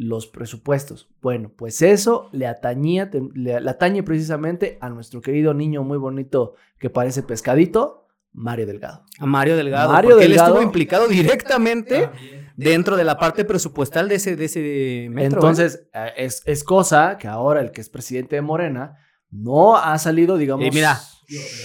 [0.00, 1.10] los presupuestos.
[1.20, 6.54] Bueno, pues eso le atañía, le, le atañe precisamente a nuestro querido niño muy bonito
[6.78, 9.04] que parece pescadito, Mario Delgado.
[9.18, 9.92] A Mario Delgado.
[9.92, 10.46] Mario porque Delgado.
[10.46, 12.08] él estuvo implicado directamente
[12.56, 15.22] dentro de la parte presupuestal de ese, de ese metro.
[15.22, 15.34] ¿eh?
[15.34, 18.96] Entonces, eh, es, es cosa que ahora el que es presidente de Morena
[19.30, 20.98] no ha salido, digamos, Y mira,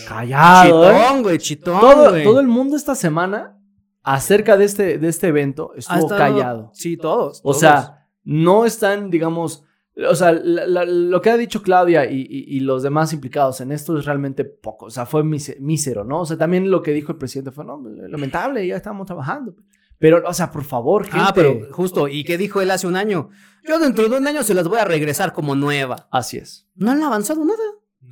[0.10, 0.90] callado.
[0.92, 0.94] ¿eh?
[0.94, 1.80] chitón, güey, chitón.
[1.80, 2.24] todo, güey.
[2.26, 3.58] todo el mundo esta semana
[4.04, 6.72] acerca de este, de este evento estuvo callado.
[6.74, 7.40] Sí, todos.
[7.40, 7.60] O todos.
[7.60, 9.64] sea, no están, digamos,
[10.10, 13.62] o sea, la- la- lo que ha dicho Claudia y, y- y los demás implicados
[13.62, 14.88] en esto es realmente poco.
[14.88, 16.20] O sea, fue mísero, ¿no?
[16.22, 19.56] O sea, también lo que dijo el presidente fue, no, lamentable, ya estamos trabajando.
[19.98, 21.20] Pero, o sea, por favor, gente.
[21.22, 23.30] Ah, pero justo, ¿y qué dijo él hace un año?
[23.66, 26.10] Yo dentro de un año se las voy a regresar como nueva.
[26.12, 26.68] Así es.
[26.76, 27.64] No han avanzado nada.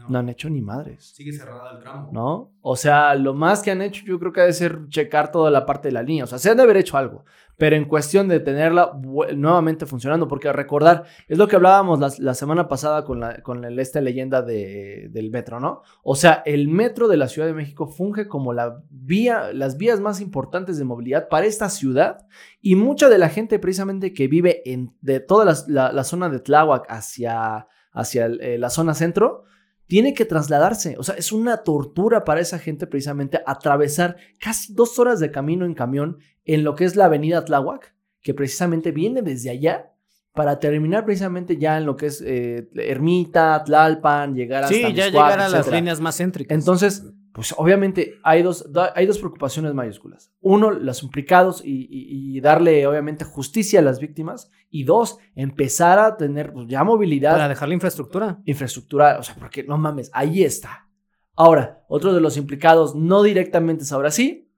[0.05, 1.13] No han hecho ni madres.
[1.15, 2.09] Sigue cerrada el tramo.
[2.11, 2.51] ¿no?
[2.61, 5.49] O sea, lo más que han hecho yo creo que ha de ser checar toda
[5.49, 6.25] la parte de la línea.
[6.25, 7.23] O sea, se han de haber hecho algo,
[7.57, 8.91] pero en cuestión de tenerla
[9.35, 13.63] nuevamente funcionando, porque recordar, es lo que hablábamos la, la semana pasada con, la, con
[13.63, 15.81] el- esta leyenda de- del metro, ¿no?
[16.03, 19.99] O sea, el metro de la Ciudad de México funge como la vía, las vías
[20.01, 22.25] más importantes de movilidad para esta ciudad
[22.61, 26.39] y mucha de la gente precisamente que vive en, de toda la, la zona de
[26.39, 29.45] Tláhuac hacia, hacia el- eh, la zona centro,
[29.87, 30.95] tiene que trasladarse.
[30.97, 35.65] O sea, es una tortura para esa gente precisamente atravesar casi dos horas de camino
[35.65, 39.93] en camión en lo que es la avenida Tláhuac, que precisamente viene desde allá
[40.33, 45.05] para terminar precisamente ya en lo que es eh, Ermita, Tlalpan, llegar hasta Sí, ya
[45.05, 46.57] Miscuac, llegar a las líneas más céntricas.
[46.57, 50.31] Entonces, pues obviamente hay dos, da- hay dos preocupaciones mayúsculas.
[50.39, 54.49] Uno, los implicados y, y- y darle obviamente justicia a las víctimas.
[54.69, 58.39] Y dos, empezar a tener pues, ya movilidad para dejar la infraestructura.
[58.45, 60.87] infraestructura, o sea, porque no mames, ahí está.
[61.35, 64.51] Ahora, otro de los implicados, no directamente es ahora sí,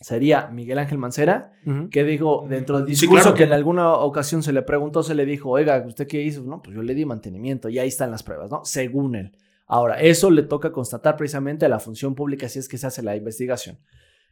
[0.00, 1.52] sería Miguel Ángel Mancera,
[1.90, 3.36] que dijo dentro del Sí, discurso claro.
[3.36, 6.42] que en alguna ocasión se le preguntó, se le dijo, oiga, ¿usted qué hizo?
[6.42, 8.62] No, pues yo le di mantenimiento y ahí están las pruebas, ¿no?
[8.64, 9.36] Según él.
[9.74, 13.02] Ahora, eso le toca constatar precisamente a la función pública si es que se hace
[13.02, 13.78] la investigación.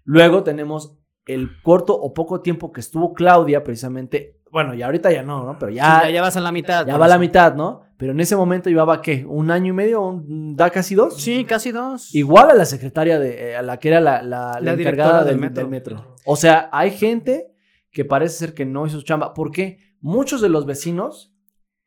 [0.05, 5.23] Luego tenemos el corto o poco tiempo que estuvo Claudia precisamente Bueno, y ahorita ya
[5.23, 5.59] no, ¿no?
[5.59, 6.85] Pero Ya, ya, ya, vas a la mitad.
[6.87, 7.83] ya por va a la mitad, ¿no?
[7.97, 9.25] Pero en ese momento llevaba, ¿qué?
[9.27, 10.03] ¿Un año y medio?
[10.03, 11.17] Un, ¿Da casi dos?
[11.23, 12.15] Sí, casi dos.
[12.15, 15.19] Igual a la secretaria de, eh, a la que era la, la, la La encargada
[15.25, 15.63] del del, metro.
[15.63, 16.17] del metro.
[16.27, 17.53] O sea, hay gente
[17.93, 19.33] que parece ser que no hizo su chamba.
[19.33, 21.33] Porque muchos de los vecinos,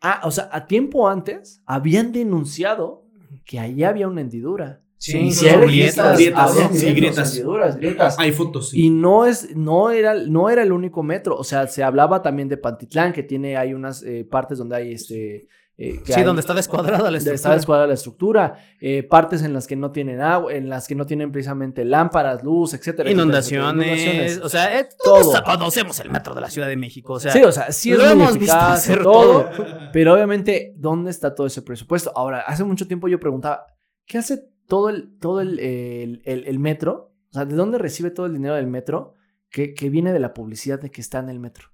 [0.02, 3.03] ah, o sea, a tiempo antes, habían denunciado
[3.46, 4.82] que allí había una hendidura.
[4.98, 7.32] Sí, sí, si hay grietas, grietas, había sí, grietas.
[7.32, 8.16] hendiduras, grietas.
[8.20, 8.86] Hay fotos, sí.
[8.86, 11.36] Y no es, no era, no era el único metro.
[11.36, 14.94] O sea, se hablaba también de Pantitlán, que tiene, hay unas eh, partes donde hay
[14.94, 15.48] este.
[15.78, 17.36] Eh, Sí, hay- donde está descuadrada la estructura.
[17.36, 20.94] está descuadrada la estructura, eh, partes en las que no tienen agua, en las que
[20.96, 23.10] no tienen precisamente lámparas, luz, etcétera.
[23.10, 24.46] Inundaciones, etcétera, inundaciones.
[24.46, 25.22] O sea, eh, Todo.
[25.22, 27.14] todos conocemos el metro de la Ciudad de México.
[27.14, 29.50] O sea, sí, o sea, sí es lo hemos visto hacer todo,
[29.92, 32.12] pero obviamente, ¿dónde está todo ese presupuesto?
[32.16, 33.66] Ahora, hace mucho tiempo yo preguntaba,
[34.06, 37.14] ¿qué hace todo el, todo el, el- el- el metro?
[37.30, 39.16] O sea, ¿de dónde recibe todo el dinero del metro
[39.50, 41.70] que, que viene de la publicidad de que está en el metro?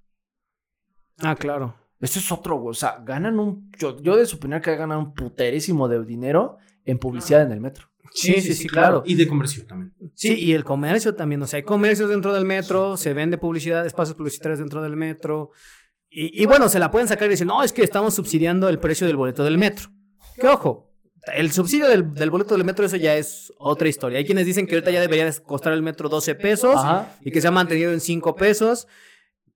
[1.22, 1.74] Ah, claro.
[2.00, 2.70] Eso es otro, güey.
[2.70, 3.70] O sea, ganan un.
[3.78, 7.88] Yo, yo de suponer que ganan un puterísimo de dinero en publicidad en el metro.
[8.12, 9.02] Sí, sí, sí, claro.
[9.06, 9.94] Y de comercio también.
[10.14, 11.42] Sí, y el comercio también.
[11.42, 15.50] O sea, hay comercios dentro del metro, se vende publicidad, espacios publicitarios dentro del metro.
[16.08, 18.80] Y, y bueno, se la pueden sacar y decir, no, es que estamos subsidiando el
[18.80, 19.90] precio del boleto del metro.
[20.36, 20.90] Que ojo,
[21.34, 24.18] el subsidio del, del boleto del metro, eso ya es otra historia.
[24.18, 27.14] Hay quienes dicen que ahorita ya debería de costar el metro 12 pesos Ajá.
[27.20, 28.88] y que se ha mantenido en 5 pesos.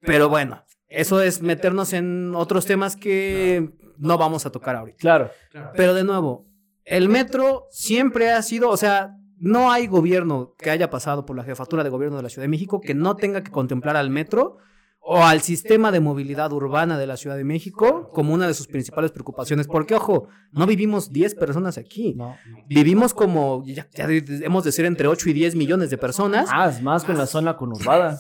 [0.01, 0.63] Pero bueno,
[0.95, 4.99] eso es meternos en otros temas que no vamos a tocar ahorita.
[4.99, 5.31] Claro.
[5.77, 6.47] Pero de nuevo,
[6.85, 11.45] el metro siempre ha sido, o sea, no hay gobierno que haya pasado por la
[11.45, 14.59] jefatura de gobierno de la Ciudad de México que no tenga que contemplar al metro
[15.07, 18.67] o al sistema de movilidad urbana de la Ciudad de México como una de sus
[18.69, 19.67] principales preocupaciones.
[19.67, 22.15] Porque, ojo, no vivimos 10 personas aquí.
[22.15, 22.37] No.
[22.69, 26.49] Vivimos como, ya, ya hemos de ser entre 8 y 10 millones de personas.
[26.51, 28.19] Ah, es más con la zona conurbada.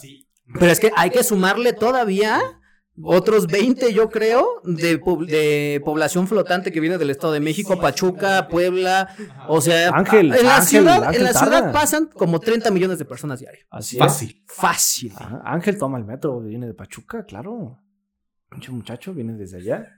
[0.58, 2.42] Pero es que hay que sumarle todavía
[3.02, 7.80] otros 20, yo creo, de, po- de población flotante que viene del Estado de México,
[7.80, 9.08] Pachuca, Puebla,
[9.48, 11.56] o sea, Ángel, en la Ángel, ciudad, Ángel en la tarda.
[11.58, 13.66] ciudad pasan como 30 millones de personas diarias.
[13.70, 14.42] Así Fácil.
[14.46, 15.10] Fácil.
[15.12, 15.20] es.
[15.20, 17.80] Ajá, Ángel toma el metro, viene de Pachuca, claro.
[18.50, 19.88] Pinche muchacho viene desde allá.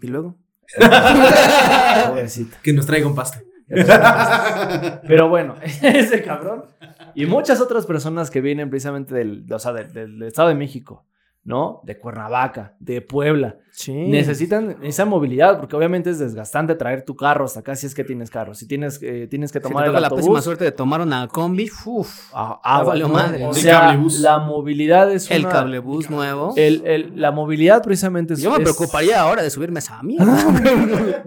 [0.00, 0.38] Y luego.
[2.08, 2.56] Pobrecito.
[2.62, 3.44] Que nos traiga un paste.
[5.06, 6.64] Pero bueno, ese cabrón.
[7.14, 11.06] Y muchas otras personas que vienen precisamente del, o sea, del, del Estado de México,
[11.44, 11.80] ¿no?
[11.84, 13.56] De Cuernavaca, de Puebla.
[13.72, 13.92] Sí.
[13.92, 18.04] Necesitan esa movilidad, porque obviamente es desgastante traer tu carro hasta acá si es que
[18.04, 18.54] tienes carro.
[18.54, 20.24] Si tienes, eh, tienes que Si te tomar toca el la autobús.
[20.26, 23.14] pésima suerte de tomar una combi, uf, Ah, ah, valió ¿no?
[23.14, 23.44] madre.
[23.46, 26.52] O El sea, la movilidad es el una- cablebús nuevo.
[26.56, 28.42] el- el- la movilidad precisamente es...
[28.42, 30.36] Yo me es- preocuparía ahora de subirme a esa mierda.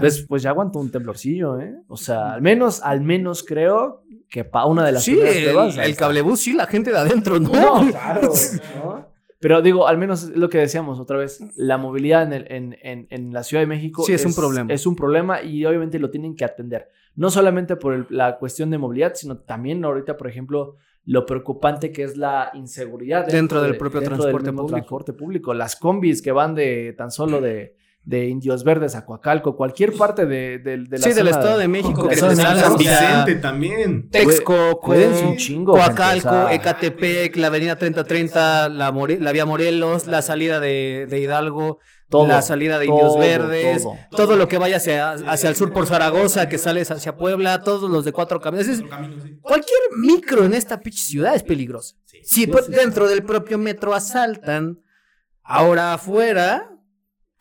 [0.00, 1.74] Pues, pues ya aguanto un temblorcillo, ¿eh?
[1.88, 5.80] O sea, al menos, al menos creo que para una de las sí, primeras el,
[5.80, 7.50] ahí el cablebús, sí, la gente de adentro, ¿no?
[7.52, 8.32] No, claro.
[8.76, 9.06] ¿no?
[9.38, 12.76] Pero digo, al menos es lo que decíamos otra vez, la movilidad en, el- en,
[12.82, 14.72] en- en la Ciudad de México Sí, es un problema.
[14.72, 16.88] Es un problema y obviamente lo tienen que atender.
[17.14, 21.92] No solamente por el- la cuestión de movilidad, sino también ahorita, por ejemplo, lo preocupante
[21.92, 24.76] que es la inseguridad Dentro del de- propio dentro transporte mismo público.
[24.76, 25.54] transporte público.
[25.54, 30.26] Las combis que van de tan solo de, de Indios Verdes a Coacalco, cualquier parte
[30.26, 32.48] de, de, de la Sí, del zona Estado de México, de que San México.
[32.52, 34.08] o sea, Vicente también.
[34.10, 36.54] Texcoco, Cuídense un chingo, Coacalco, gente, o sea.
[36.54, 42.28] Ecatepec, la avenida 3030, la, More- la vía Morelos, la salida de, de Hidalgo, Todo,
[42.28, 43.96] la salida de todo, Indios Verdes, todo.
[44.16, 44.36] todo.
[44.36, 48.04] lo que vaya hacia, hacia el sur por Zaragoza, que sales hacia Puebla, todos los
[48.04, 48.68] de cuatro caminos.
[48.68, 48.84] Es
[49.42, 51.96] cualquier micro en esta pinche ciudad es peligrosa.
[52.22, 54.78] Si pues, dentro del propio metro asaltan,
[55.42, 56.70] ahora afuera,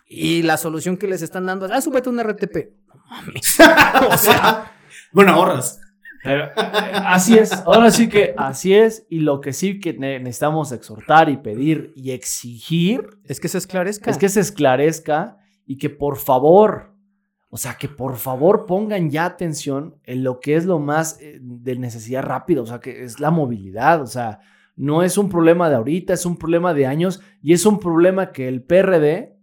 [0.07, 2.55] y la solución que les están dando es, ah, súbete un RTP.
[2.87, 3.57] No mames.
[4.13, 4.71] o sea,
[5.11, 5.81] Bueno, ahorras.
[6.23, 6.51] Pero, eh,
[7.05, 11.29] así es, ahora sí que así es, y lo que sí que ne- necesitamos exhortar
[11.29, 14.09] y pedir y exigir es que se esclarezca.
[14.09, 15.37] es que se esclarezca
[15.67, 16.95] y que por favor,
[17.49, 21.37] o sea, que por favor pongan ya atención en lo que es lo más eh,
[21.41, 24.39] de necesidad rápida, o sea, que es la movilidad, o sea,
[24.75, 28.31] no es un problema de ahorita, es un problema de años y es un problema
[28.31, 29.34] que el PRD,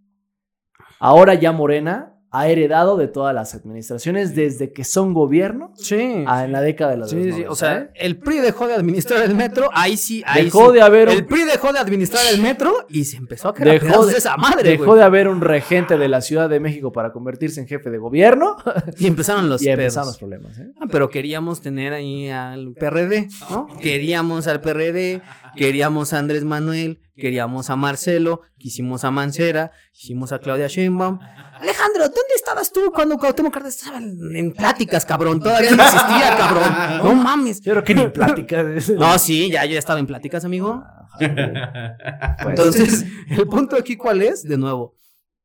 [1.03, 6.25] ahora ya Morena, ha heredado de todas las administraciones desde que son gobierno Sí.
[6.27, 7.91] a- en la década de los Sí, sí, 90, o sea, ¿eh?
[7.95, 10.77] el PRI dejó de administrar el metro, ahí sí, ahí dejó sí.
[10.77, 13.87] de haber un, El PRI dejó de administrar el metro y se empezó a Dejó
[13.87, 15.01] quedar de- esa madre, dejó güey.
[15.01, 18.57] de haber un regente de la Ciudad de México para convertirse en jefe de gobierno
[18.99, 20.57] Y empezaron los y empezaron los problemas.
[20.59, 20.69] ¿eh?
[20.81, 23.67] Ah, pero queríamos tener ahí al PRD, ¿no?
[23.79, 25.21] Queríamos al PRD,
[25.57, 31.19] queríamos a Andrés Manuel, queríamos a Marcelo, quisimos a Mancera, quisimos a Claudia Sheinbaum.
[31.55, 35.41] Alejandro, ¿dónde estabas tú cuando Cuauhtémoc Cárdenas estaba en, pláticas, cabrón?
[35.41, 36.99] Todavía no existía, cabrón.
[37.05, 37.61] No mames.
[37.61, 38.89] Yo creo que ni pláticas.
[38.91, 40.83] No, sí, ya yo ya estaba en pláticas, amigo.
[41.21, 44.97] Entonces, el punto aquí cuál es, de nuevo,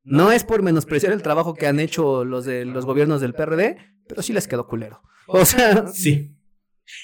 [0.04, 3.76] no es por menospreciar el trabajo que han hecho los de los gobiernos del PRD,
[4.08, 5.02] pero sí les quedó culero.
[5.26, 6.34] O sea, Sí.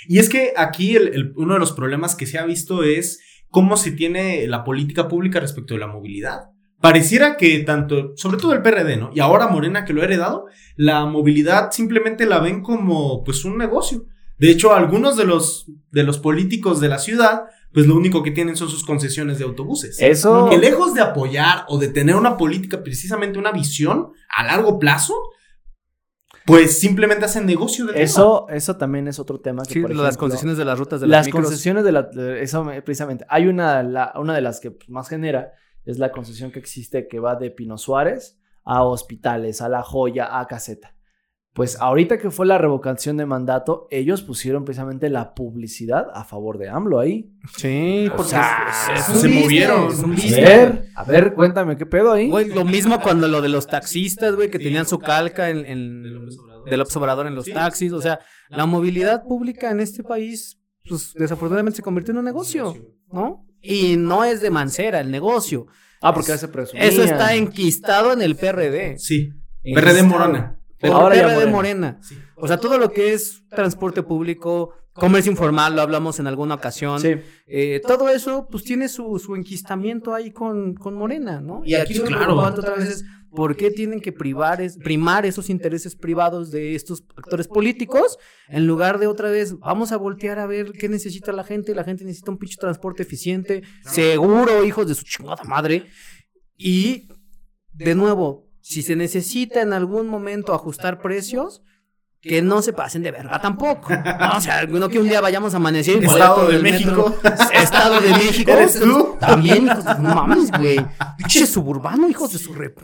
[0.08, 3.20] Y es que aquí el- el- uno de los problemas que se ha visto es
[3.48, 6.50] cómo se tiene la política pública respecto de la movilidad.
[6.80, 9.10] Pareciera que tanto, sobre todo el PRD, ¿no?
[9.14, 13.56] Y ahora Morena que lo ha heredado, la movilidad simplemente la ven como pues un
[13.56, 14.04] negocio.
[14.38, 18.32] De hecho, algunos de los, de los políticos de la ciudad, pues lo único que
[18.32, 19.96] tienen son sus concesiones de autobuses.
[20.00, 20.48] Eso.
[20.50, 25.14] Que lejos de apoyar o de tener una política, precisamente una visión a largo plazo,
[26.46, 29.62] pues simplemente hacen negocio de Eso, eso también es otro tema.
[29.64, 31.44] Que, sí, por lo de las ejemplo, concesiones de las rutas de las, Las micros.
[31.46, 32.02] concesiones de la.
[32.02, 33.24] de- Eso me- precisamente.
[33.28, 35.52] Hay una, la- una de las que más genera
[35.84, 40.38] es la concesión que existe que va de Pino Suárez a hospitales, a La Joya,
[40.38, 40.93] a Caseta.
[41.54, 46.58] Pues ahorita que fue la revocación de mandato, ellos pusieron precisamente la publicidad a favor
[46.58, 47.30] de AMLO ahí.
[47.56, 49.88] Sí, O porque sea, es- es se business, movieron.
[49.92, 52.28] es un A ver, a ver, cuéntame qué pedo ahí.
[52.28, 56.28] Güey, lo mismo cuando lo de los taxistas, güey, que tenían su calca en, en
[56.66, 57.52] del observador en los Sí.
[57.52, 57.92] taxis.
[57.92, 62.74] O sea, la movilidad pública en este país, pues desafortunadamente se convirtió en un negocio,
[63.12, 63.46] ¿no?
[63.62, 65.66] Y no es de Mancera el negocio.
[66.02, 66.84] Ah, porque ya se presumía.
[66.84, 68.98] Eso está enquistado en el PRD.
[68.98, 69.30] Sí.
[69.62, 70.06] PRD estado.
[70.08, 70.60] Morona.
[70.84, 71.98] Pero Ahora ya PRD Morena.
[72.02, 72.16] Sí.
[72.36, 77.00] O sea, todo lo que es transporte público, comercio informal, lo hablamos en alguna ocasión.
[77.00, 77.14] Sí.
[77.46, 81.62] Eh, todo eso, pues tiene su, su enquistamiento ahí con, con Morena, ¿no?
[81.64, 82.36] Y aquí lo Claro.
[82.36, 87.02] otra vez es por qué tienen que privar es- primar esos intereses privados de estos
[87.16, 88.16] actores políticos
[88.48, 91.74] en lugar de otra vez vamos a voltear a ver qué necesita la gente.
[91.74, 95.86] La gente necesita un pinche transporte eficiente, seguro, hijos de su chingada madre.
[96.56, 97.08] Y
[97.72, 101.62] de nuevo, si se necesita en algún momento ajustar precios,
[102.22, 103.90] que no se pasen de verga tampoco.
[103.90, 107.14] No, o sea, no que un día vayamos a amanecer en Estado de México.
[107.22, 107.50] metro.
[107.52, 108.50] Estado de México.
[108.50, 109.16] ¿Eres tú?
[109.20, 110.78] También, hijos de no mames, güey.
[111.18, 112.74] Pinche suburbano, hijos de su re...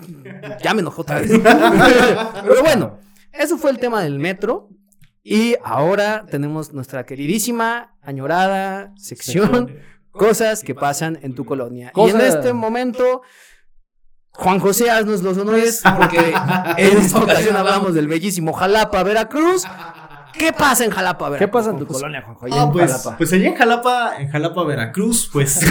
[0.63, 1.31] Ya me enojó otra vez.
[1.33, 2.99] Pero bueno,
[3.33, 4.69] eso fue el tema del metro.
[5.23, 9.79] Y ahora tenemos nuestra queridísima, añorada sección,
[10.11, 11.91] cosas que pasan en tu colonia.
[11.97, 13.23] Y en este momento,
[14.33, 16.35] Juan José, haznos los honores, porque
[16.77, 19.65] en esta ocasión hablamos del bellísimo Jalapa, Veracruz.
[20.33, 21.49] ¿Qué pasa en Jalapa, Veracruz?
[21.49, 22.01] ¿Qué pasa en tu Juan José?
[22.01, 22.47] colonia, Juanjo?
[22.51, 23.17] Ah, en pues, Jalapa.
[23.19, 25.61] pues allá en Jalapa, en Jalapa, Veracruz, pues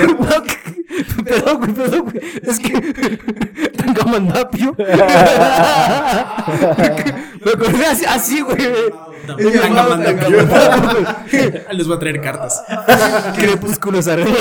[1.26, 2.20] perdón, güey, perdón, güey.
[2.44, 2.70] Es que
[3.78, 4.76] tengo mandapio.
[7.46, 8.58] Me acordé así, así, güey.
[9.28, 10.12] Tanga, manda,
[11.72, 12.64] Les voy a traer cartas.
[13.36, 14.36] Crepúsculos arriba.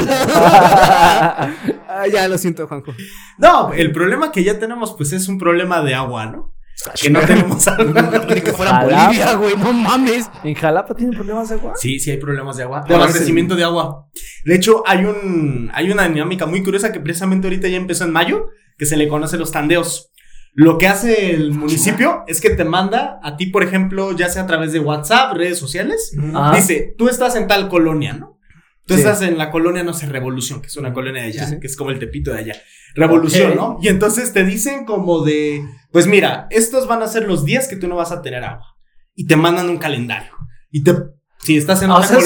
[1.88, 2.94] Ah, ya lo siento, Juanjo.
[3.36, 6.57] No, el problema que ya tenemos, pues es un problema de agua, ¿no?
[7.00, 8.24] Que no tenemos agua.
[8.34, 8.84] Ni que fuera.
[8.84, 10.30] Bolivia, güey, no mames.
[10.44, 11.72] ¿En Jalapa tienen problemas de agua?
[11.76, 12.84] Sí, sí hay problemas de agua.
[12.86, 14.06] De abastecimiento de agua.
[14.44, 18.12] De hecho, hay un hay una dinámica muy curiosa que precisamente ahorita ya empezó en
[18.12, 20.10] mayo, que se le conoce los tandeos.
[20.54, 24.42] Lo que hace el municipio es que te manda a ti, por ejemplo, ya sea
[24.42, 26.52] a través de WhatsApp, redes sociales, Ah.
[26.54, 28.38] dice, tú estás en tal colonia, ¿no?
[28.86, 29.00] Tú Sí.
[29.00, 31.76] estás en la colonia, no sé, Revolución, que es una colonia de allá, que es
[31.76, 32.56] como el tepito de allá.
[32.94, 33.56] Revolución, Ok.
[33.56, 33.78] ¿no?
[33.82, 35.62] Y entonces te dicen como de,
[35.92, 38.76] pues mira, estos van a ser los días que tú no vas a tener agua.
[39.14, 40.32] Y te mandan un calendario.
[40.70, 40.94] Y te,
[41.42, 42.18] si estás en Ah, o una sea,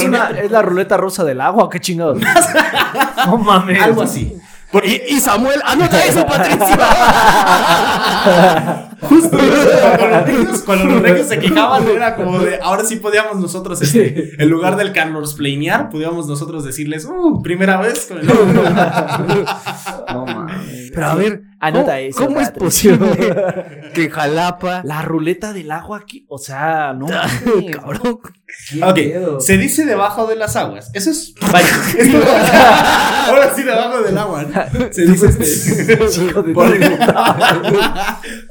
[0.42, 2.18] es, la ruleta rusa del agua, qué chingados.
[3.26, 3.80] no mames.
[3.80, 4.36] algo así.
[4.84, 6.78] Y, y Samuel, anota eso, Patricia.
[9.02, 9.36] Justo.
[9.82, 13.82] Cuando los regios, cuando los regios se quejaban, era como de ahora sí podíamos nosotros,
[13.82, 18.26] este, en lugar del Carlos Planear, podíamos nosotros decirles, uh, primera vez con el
[20.12, 20.90] No mames.
[20.94, 25.98] Pero a ver, Anota ¿cómo, eso, ¿cómo es posible que Jalapa, La ruleta del agua
[25.98, 28.41] aquí, o sea, no cabrón, ¿Qué
[28.82, 29.40] Ok, pedo?
[29.40, 30.90] se dice debajo de las aguas.
[30.94, 31.34] Eso es.
[31.52, 32.18] Vaya, esto-
[33.26, 34.44] ahora sí, debajo del agua.
[34.44, 34.88] ¿no?
[34.92, 35.96] Se dice este.
[36.52, 36.70] Por,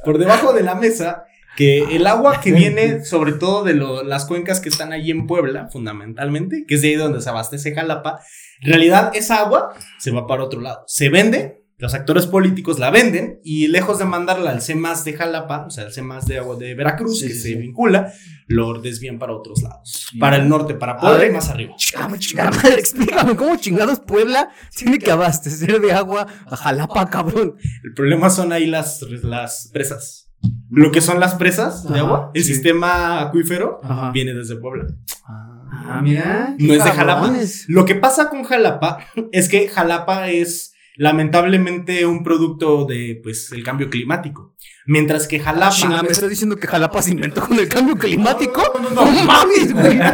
[0.04, 1.26] por debajo de la mesa.
[1.58, 5.28] Que el agua que viene, sobre todo de lo- las cuencas que están allí en
[5.28, 8.22] Puebla, fundamentalmente, que es de ahí donde se abastece Jalapa,
[8.62, 10.86] en realidad esa agua se va para otro lado.
[10.88, 15.66] Se vende, los actores políticos la venden y lejos de mandarla al CEMAS de Jalapa,
[15.66, 17.56] o sea, al CEMAS de agua de Veracruz, Sí, que sí, se sí.
[17.56, 18.14] vincula,
[18.48, 20.08] lo desvían para otros lados.
[20.20, 21.74] Para el norte, para Puebla y más arriba.
[21.78, 27.56] Chingada, chingada madre, explícame cómo chingados Puebla tiene que abastecer de agua a Jalapa, cabrón.
[27.84, 30.30] El problema son ahí las, las presas.
[30.70, 34.12] Lo que son las presas de agua, el sistema acuífero Ajá.
[34.12, 34.86] viene desde Puebla.
[35.28, 36.56] Ah, mira.
[36.60, 36.92] No es de.
[36.92, 37.34] Jalapa.
[37.68, 39.00] Lo que pasa con Jalapa
[39.32, 44.56] es que Jalapa es lamentablemente un producto de pues el cambio climático.
[44.86, 48.62] Mientras que Jalapa Chinga, ¿me estás diciendo que Jalapa se inventó con el cambio climático?
[48.82, 49.12] No, no, no, no.
[49.12, 50.00] ¡No mames, güey!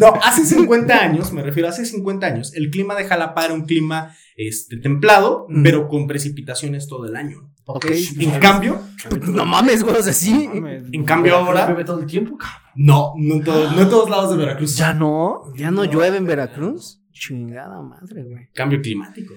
[0.00, 3.66] No, hace 50 años, me refiero, hace 50 años, el clima de Jalapa era un
[3.66, 5.62] clima este, templado, Mm.
[5.62, 7.52] pero con precipitaciones todo el año.
[7.66, 7.86] Ok.
[8.18, 8.80] En cambio,
[9.28, 10.50] No mames, güey, o sea, sí.
[10.92, 12.58] En cambio ahora- Llueve todo el tiempo, cabrón.
[12.74, 14.76] no, no en, todo- no en todos lados de Veracruz.
[14.76, 15.42] Ya no.
[15.56, 17.00] ¿Ya no llueve en Veracruz?
[17.12, 18.48] Chingada madre, güey.
[18.54, 19.34] Cambio climático.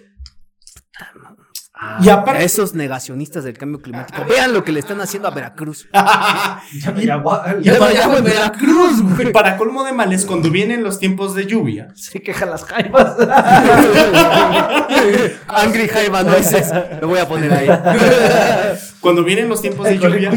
[1.81, 5.31] Ah, Y aparte, Esos negacionistas del cambio climático, vean lo que le están haciendo a
[5.31, 5.87] Veracruz.
[5.93, 6.61] ya
[7.01, 9.31] Ya para- hay agua en Veracruz, güey.
[9.31, 13.15] para colmo de males, cuando vienen los tiempos de lluvia, Se quejan las jaivas.
[15.47, 16.69] Angry Jaiba Noises.
[17.01, 17.67] Lo voy a poner ahí.
[18.99, 20.31] cuando vienen los tiempos de lluvia,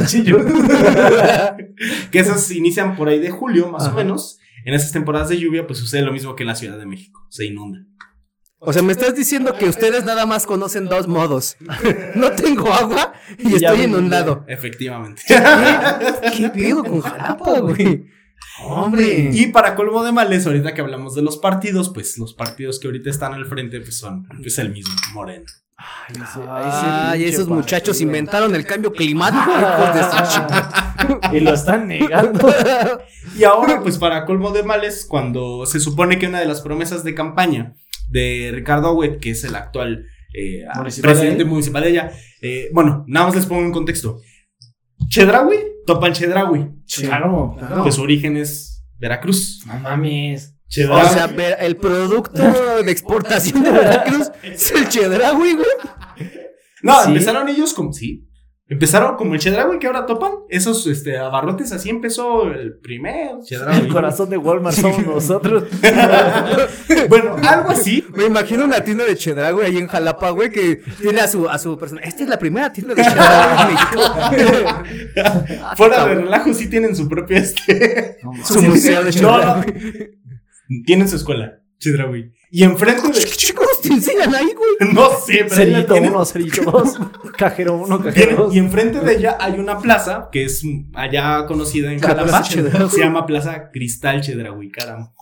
[2.11, 5.67] que esos inician por ahí de julio, más o menos, en esas temporadas de lluvia,
[5.67, 7.81] pues sucede lo mismo que en la Ciudad de México, se inunda.
[8.65, 11.57] O sea, me estás diciendo que ustedes nada más conocen dos modos.
[12.15, 14.45] No tengo agua y estoy inundado.
[14.47, 15.23] Efectivamente.
[15.27, 18.07] ¿Qué pedo con Jalapa, güey?
[18.65, 19.31] Hombre.
[19.33, 22.87] Y para colmo de males, ahorita que hablamos de los partidos, pues los partidos que
[22.87, 25.47] ahorita están al frente pues son pues el mismo, Moreno.
[26.49, 29.51] Ay, esos muchachos inventaron el cambio climático.
[31.33, 32.55] Y lo están negando.
[33.37, 37.03] Y ahora, pues para colmo de males, cuando se supone que una de las promesas
[37.03, 37.75] de campaña
[38.13, 42.69] de Ricardo Agüet, que es el actual eh, Municipal presidente de municipal de ella, eh,
[42.73, 44.21] bueno, nada más les pongo en contexto.
[45.09, 45.57] Chedraui,
[45.87, 47.83] Topan Chedraui, Claro, claro.
[47.83, 49.63] pues su origen es Veracruz.
[49.67, 50.55] No mames.
[50.69, 50.71] O
[51.11, 52.43] sea, ver- el producto
[52.83, 55.67] de exportación de Veracruz es el chedraui, güey.
[56.83, 57.09] no, sí.
[57.09, 58.27] empezaron ellos como, sí,
[58.73, 63.81] empezaron como el Chedraui que ahora topan, esos este, abarrotes, así empezó el primer Chedraui.
[63.81, 65.65] El corazón de Walmart somos nosotros.
[67.09, 71.21] bueno, algo así, Me imagino una tienda de chedraui ahí en Jalapa, güey, que tiene
[71.21, 72.01] a su, a su persona.
[72.03, 74.03] Esta es la primera tienda de México.
[75.77, 78.19] fuera de relajo, sí tienen su propio este.
[78.45, 80.21] Su museo de No, chedraui.
[80.85, 82.33] Tienen su escuela, Chedraui.
[82.51, 83.27] Y enfrente ¿Qué de.
[83.83, 84.93] Te enseñan ahí, güey?
[84.95, 86.13] No sé, pero Cerillito tienen.
[86.13, 86.99] 1, cerillito 2.
[87.37, 88.55] Cajero 1, Tienen- cajero 2.
[88.55, 90.63] Y enfrente de ella hay una plaza que es
[90.95, 92.43] allá conocida en La Jalapa.
[92.45, 95.13] Se llama Plaza Cristal Chedraui, caramba.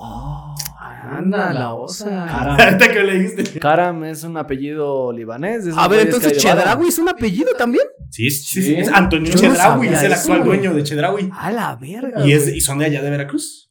[1.02, 2.26] Anda, la osa.
[2.26, 2.78] Caram.
[2.90, 3.58] Que le dijiste.
[3.60, 5.66] Karam es un apellido libanés.
[5.66, 6.36] esos A ver, entonces.
[6.38, 7.84] ¿Chedraui es un apellido también?
[8.10, 8.62] Sí, sí, sí.
[8.62, 8.74] Sí.
[8.76, 10.58] Es Antonio Chedraui, es el actual güey.
[10.58, 11.30] dueño de Chedraui.
[11.32, 12.26] A la verga.
[12.26, 12.56] Y, es, güey.
[12.56, 13.69] y son de allá de Veracruz.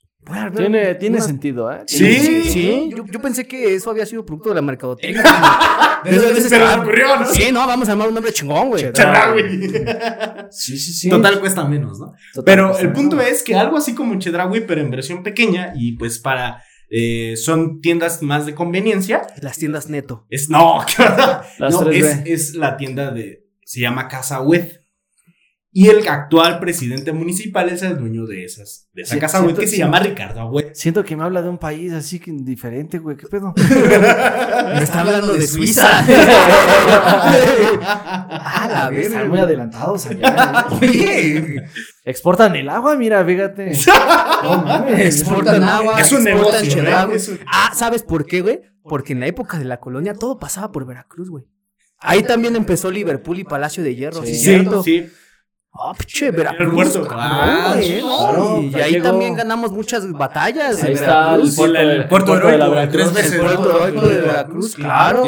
[0.55, 1.79] Tiene, tiene unas- sentido, ¿eh?
[1.87, 2.13] Sí.
[2.19, 2.89] Sí, sí.
[2.95, 5.23] Yo, yo pensé que eso había sido producto de la mercadotecnia.
[6.03, 7.25] De esas veces Pero que- le ocurrió, ¿no?
[7.25, 8.83] Sí, no, vamos a armar un nombre chingón, güey.
[8.93, 9.43] Chedraui.
[10.51, 11.09] Sí, sí, sí.
[11.09, 12.13] Total cuesta menos, ¿no?
[12.33, 15.93] Total, Pero el punto es que algo así como Chedraui, pero en versión pequeña y
[15.97, 16.63] pues para...
[16.89, 19.23] eh, son tiendas más de conveniencia.
[19.41, 20.25] Las tiendas neto.
[20.29, 20.79] Es, no,
[21.57, 21.93] Las no 3B.
[22.25, 23.45] es, es la tienda de...
[23.65, 24.67] Se llama Casa Wed.
[25.79, 29.55] Y el actual presidente municipal es el dueño de esas de esa Sí, Casa Wed
[29.55, 30.71] que se llama Ricardo Agüed.
[30.73, 33.15] Siento que me habla de un país así que diferente, güey.
[33.15, 33.53] ¿Qué pedo?
[34.75, 35.87] Me está hablando de Suiza.
[37.81, 39.07] A la verga.
[39.07, 40.65] Están muy adelantados allá.
[40.79, 40.89] güey.
[40.89, 41.63] Oye,
[42.03, 43.71] Exportan el agua, mira, fíjate.
[44.43, 45.21] No mames.
[45.21, 46.83] exportan agua, Es un exportan negocio.
[46.83, 47.15] ¿eh?
[47.15, 48.59] Es un- Ah, ¿sabes por qué, güey?
[48.83, 51.45] Porque en la época de la colonia todo pasaba por Veracruz, güey.
[51.99, 54.83] Ahí también empezó Liverpool y Palacio de Hierro, ¿sí, Sí, es Sí, cierto?
[54.83, 55.09] sí.
[55.71, 56.73] Ah, pinche Veracruz.
[56.73, 58.07] puerto, cabrón, claro, güey, ¿no?
[58.17, 59.03] claro, y ahí llegó.
[59.09, 60.83] también ganamos muchas batallas.
[60.83, 61.55] Ahí está el Veracruz.
[61.55, 62.91] puerto, el de- puerto de la Veracruz.
[62.93, 63.31] tres veces.
[63.33, 65.23] El puerto heroico de Veracruz, claro.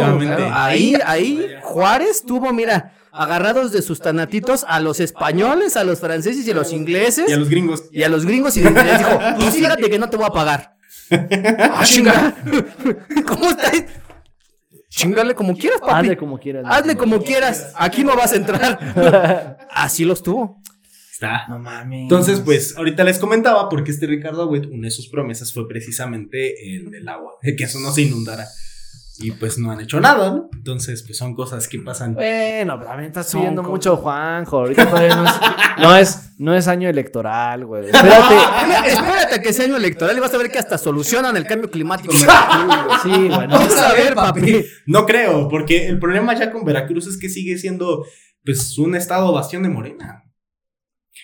[0.54, 6.46] Ahí, ahí, Juárez tuvo, mira, agarrados de sus tanatitos a los españoles, a los franceses
[6.48, 7.30] y a los ingleses.
[7.30, 7.84] Y a los gringos.
[7.92, 10.76] Y a los gringos y les dijo, pues fíjate que no te voy a pagar.
[11.14, 12.34] Ah, chinga.
[13.28, 13.84] ¿Cómo estás?
[14.92, 15.94] Chingale como quieras, papi.
[15.94, 16.66] Hazle como quieras.
[16.68, 17.74] Hazle como quieras.
[17.76, 19.68] Aquí no vas a entrar.
[19.72, 20.62] Así los tuvo.
[21.12, 21.48] Está.
[21.48, 22.02] No mames.
[22.02, 26.76] Entonces, pues, ahorita les comentaba porque este Ricardo Agüet, una de sus promesas fue precisamente
[26.76, 28.46] el del agua, de que eso no se inundara.
[29.22, 30.50] Y pues no han hecho nada, ¿no?
[30.54, 32.14] Entonces, pues son cosas que pasan.
[32.14, 33.64] Bueno, pero también estás cosas.
[33.64, 34.60] mucho, Juanjo.
[34.60, 35.40] Ahorita todavía no es,
[35.80, 37.86] no es, no es año electoral, güey.
[37.86, 38.36] Espérate.
[38.88, 41.70] Espérate a que sea año electoral y vas a ver que hasta solucionan el cambio
[41.70, 42.14] climático.
[42.14, 43.30] Sí, güey.
[43.30, 43.60] no.
[43.60, 44.66] Vamos a ver, papi.
[44.86, 48.06] No creo, porque el problema ya con Veracruz es que sigue siendo,
[48.44, 50.24] pues, un estado bastión de Morena.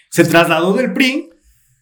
[0.10, 1.30] Se trasladó del PRI,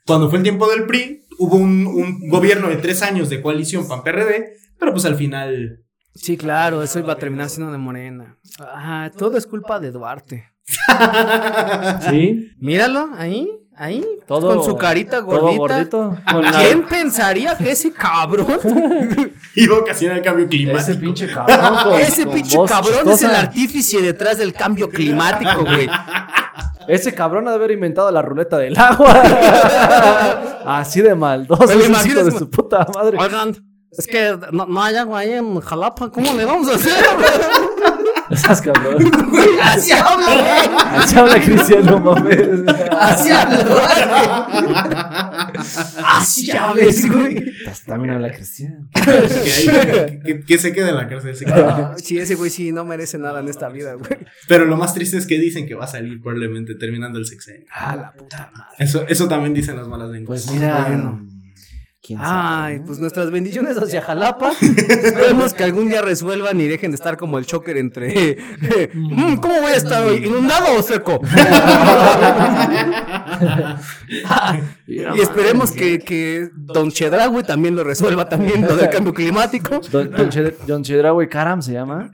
[0.06, 3.88] cuando fue el tiempo del PRI, hubo un, un gobierno de tres años de coalición
[3.88, 5.85] PAN-PRD, pero pues al final...
[6.16, 8.38] Sí, claro, eso iba a terminar siendo de Morena.
[8.60, 10.50] Ah, todo es culpa de Duarte.
[12.10, 12.52] Sí.
[12.60, 14.56] Míralo, ahí, ahí, Todo.
[14.56, 15.58] con su carita Todo gordita.
[15.58, 16.18] gordito.
[16.32, 18.48] Con la- ¿Quién pensaría que ese cabrón
[19.56, 20.82] iba a ocasionar el cambio climático.
[20.92, 21.60] Ese pinche cabrón.
[21.84, 25.88] con- Ese con pinche cabrón es el artífice detrás del cambio climático, güey.
[26.88, 29.12] Ese cabrón ha de haber inventado la ruleta del agua.
[30.66, 33.18] Así de imagino, hijo de su puta madre.
[33.20, 33.56] Oigan,
[33.98, 36.94] es que no, no hay agua ahí en Jalapa, ¿cómo le vamos a hacer?
[38.30, 38.98] Esas cabrón.
[39.62, 40.78] Así habla, güey.
[40.98, 42.50] Así habla Cristiano, mames.
[43.00, 44.48] Así habla.
[46.04, 47.36] Así habla, ese güey.
[47.64, 48.88] Pues También habla Cristiano.
[48.94, 51.36] que, que- que se quede en la cárcel.
[51.36, 51.46] se.
[51.52, 54.10] Ah, Sí, ese güey sí no merece nada en esta vida, güey.
[54.48, 57.68] Pero lo más triste es que dicen que va a salir probablemente terminando el sexenio.
[57.72, 58.70] Ah, la puta madre.
[58.80, 60.46] Eso, eso también dicen las malas lenguas.
[60.48, 60.86] Pues mira.
[60.88, 61.26] Bueno.
[62.06, 62.30] ¿Quién sabe?
[62.32, 64.52] Ay, pues nuestras bendiciones hacia Jalapa.
[64.62, 68.38] Esperemos que algún día resuelvan y dejen de estar como el choker entre.
[68.94, 70.24] Mm, ¿Cómo voy a estar hoy?
[70.26, 71.20] ¿Inundado o seco?
[74.88, 79.80] y esperemos que, que Don Chedraui también lo resuelva también lo del cambio climático.
[79.92, 82.12] Don, don, Ched- Don Chedraui Karam se llama.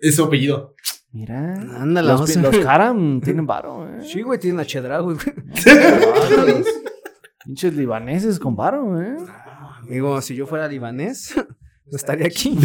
[0.00, 0.74] Es su apellido.
[1.12, 1.54] Mira.
[1.78, 4.00] Ándale, los, los Karam tienen varo, eh.
[4.02, 5.34] Sí, güey, tiene a Chedraui, güey.
[7.44, 9.16] Pinches libaneses con varo, eh.
[9.82, 11.34] Amigo, si yo fuera libanés,
[11.94, 12.58] no estaría aquí.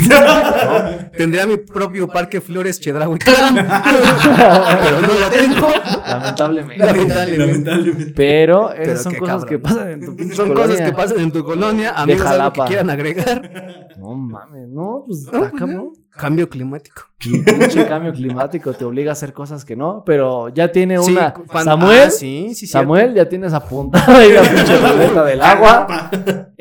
[1.18, 3.20] Tendría mi propio parque Flores Chedraui.
[3.20, 5.68] Pero no lo tengo.
[6.08, 6.84] Lamentablemente.
[6.86, 7.38] Lamentablemente.
[7.70, 8.14] Lamentablemente.
[8.16, 9.50] Pero esas Pero son cosas cabrón.
[9.50, 10.68] que pasan en tu pinche Son colonia.
[10.72, 11.92] cosas que pasan en tu colonia.
[11.96, 13.88] Amigos, algo que quieran agregar.
[14.00, 15.90] No mames, no, pues No, está pues, cabrón.
[16.10, 17.04] Cambio climático.
[17.20, 21.34] Pinche cambio climático te obliga a hacer cosas que no, pero ya tiene Sí, una.
[21.34, 24.74] cuando- Samuel, ah, sí, sí, Samuel, ya tienes apuntada ahí la pinche
[25.28, 26.10] del agua.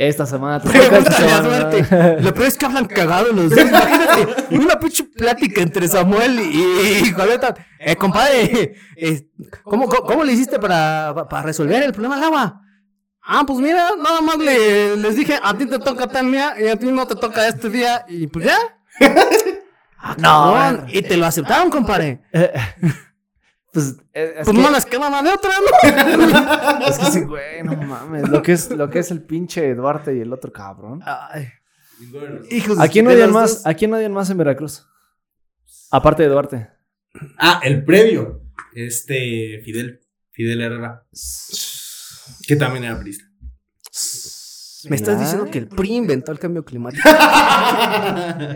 [0.01, 0.99] Esta semana te toca.
[0.99, 1.43] esta semana-
[1.73, 2.23] suerte.
[2.23, 3.59] Lo peor es que hablan cagados los dos.
[3.61, 7.53] Imagínate, una pinche plática entre Samuel y, y Julieta.
[7.81, 9.27] Eh, compadre, eh,
[9.65, 12.61] ¿cómo, cómo, cómo le hiciste para, pa- para resolver el problema del agua?
[13.23, 16.69] Ah, pues mira, nada más le, les dije, a ti te toca tal día y
[16.69, 18.57] a ti no te toca este día, y pues ya.
[20.01, 22.21] Ah, No, cabrón, y te lo aceptaron, compadre.
[23.79, 26.87] Pues, eh, es, Pues que, no les quedaba de otra, ¿no?
[26.89, 28.29] es que sí, güey, no mames.
[28.29, 31.01] Lo que, es, lo que es el pinche Duarte y el otro cabrón.
[31.05, 31.49] Ay,
[32.51, 33.57] hijos ¿A quién odian más?
[33.57, 33.67] dos.
[33.67, 34.87] ¿A quién odian más en Veracruz?
[35.91, 36.71] Aparte de Duarte.
[37.39, 38.43] Ah, el previo.
[38.75, 40.01] Este, Fidel.
[40.31, 41.05] Fidel Herrera.
[42.47, 43.28] Que también era priista.
[44.89, 47.09] Me estás diciendo que el PRI inventó el cambio climático.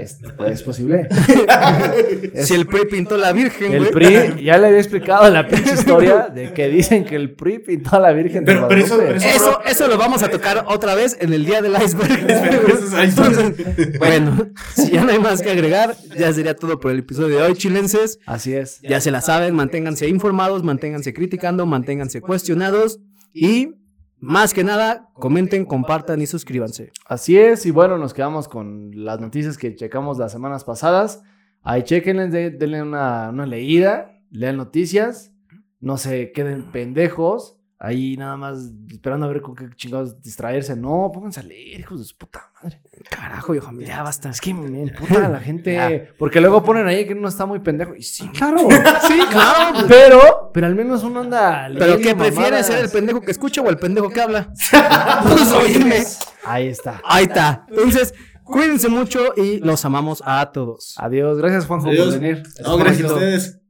[0.01, 1.09] Es, pues, es posible.
[2.45, 3.93] si el PRI pintó la Virgen, El güey.
[3.93, 7.97] PRI, ya le había explicado la pinche historia de que dicen que el PRI pintó
[7.97, 10.95] a la Virgen de Pero- pero eso- pero Eso, eso lo vamos a tocar otra
[10.95, 12.31] vez en el día del iceberg.
[12.31, 13.99] Eso es iceberg.
[13.99, 17.43] bueno, si ya no hay más que agregar, ya sería todo por el episodio de
[17.43, 18.19] hoy, chilenses.
[18.27, 18.81] Así es.
[18.83, 23.01] Ya se la saben, manténganse informados, manténganse criticando, manténganse cuestionados
[23.35, 23.75] y
[24.23, 26.93] más que nada, comenten, compartan y suscríbanse.
[27.07, 31.23] Así es, y bueno, nos quedamos con las noticias que checamos las semanas pasadas.
[31.63, 35.33] Ahí chequenles, de- denle una, una leída, lean noticias,
[35.81, 40.77] no se queden pendejos, ahí nada más esperando a ver con qué chingados distraerse.
[40.77, 42.81] No, pónganse a leer, hijos de su puta madre.
[43.11, 44.31] Carajo, hijo mío, ya basta.
[44.31, 47.59] Es que me emputa a la gente, porque luego ponen ahí que uno está muy
[47.61, 47.95] pendejo.
[47.95, 48.69] Y sí, claro,
[49.07, 49.87] Sí, claro.
[49.89, 53.69] pero, pero al menos uno anda Pero ¿qué prefiere ser el pendejo que escucha o
[53.69, 54.49] el pendejo que habla?
[55.23, 56.05] Pues oíme.
[56.45, 57.01] Ahí está.
[57.05, 57.67] Ahí está.
[57.69, 60.95] Entonces, cuídense mucho y los amamos a todos.
[60.99, 62.11] Adiós, gracias Juanjo Adiós.
[62.15, 62.43] por venir.
[62.65, 63.62] No, gracias a ustedes.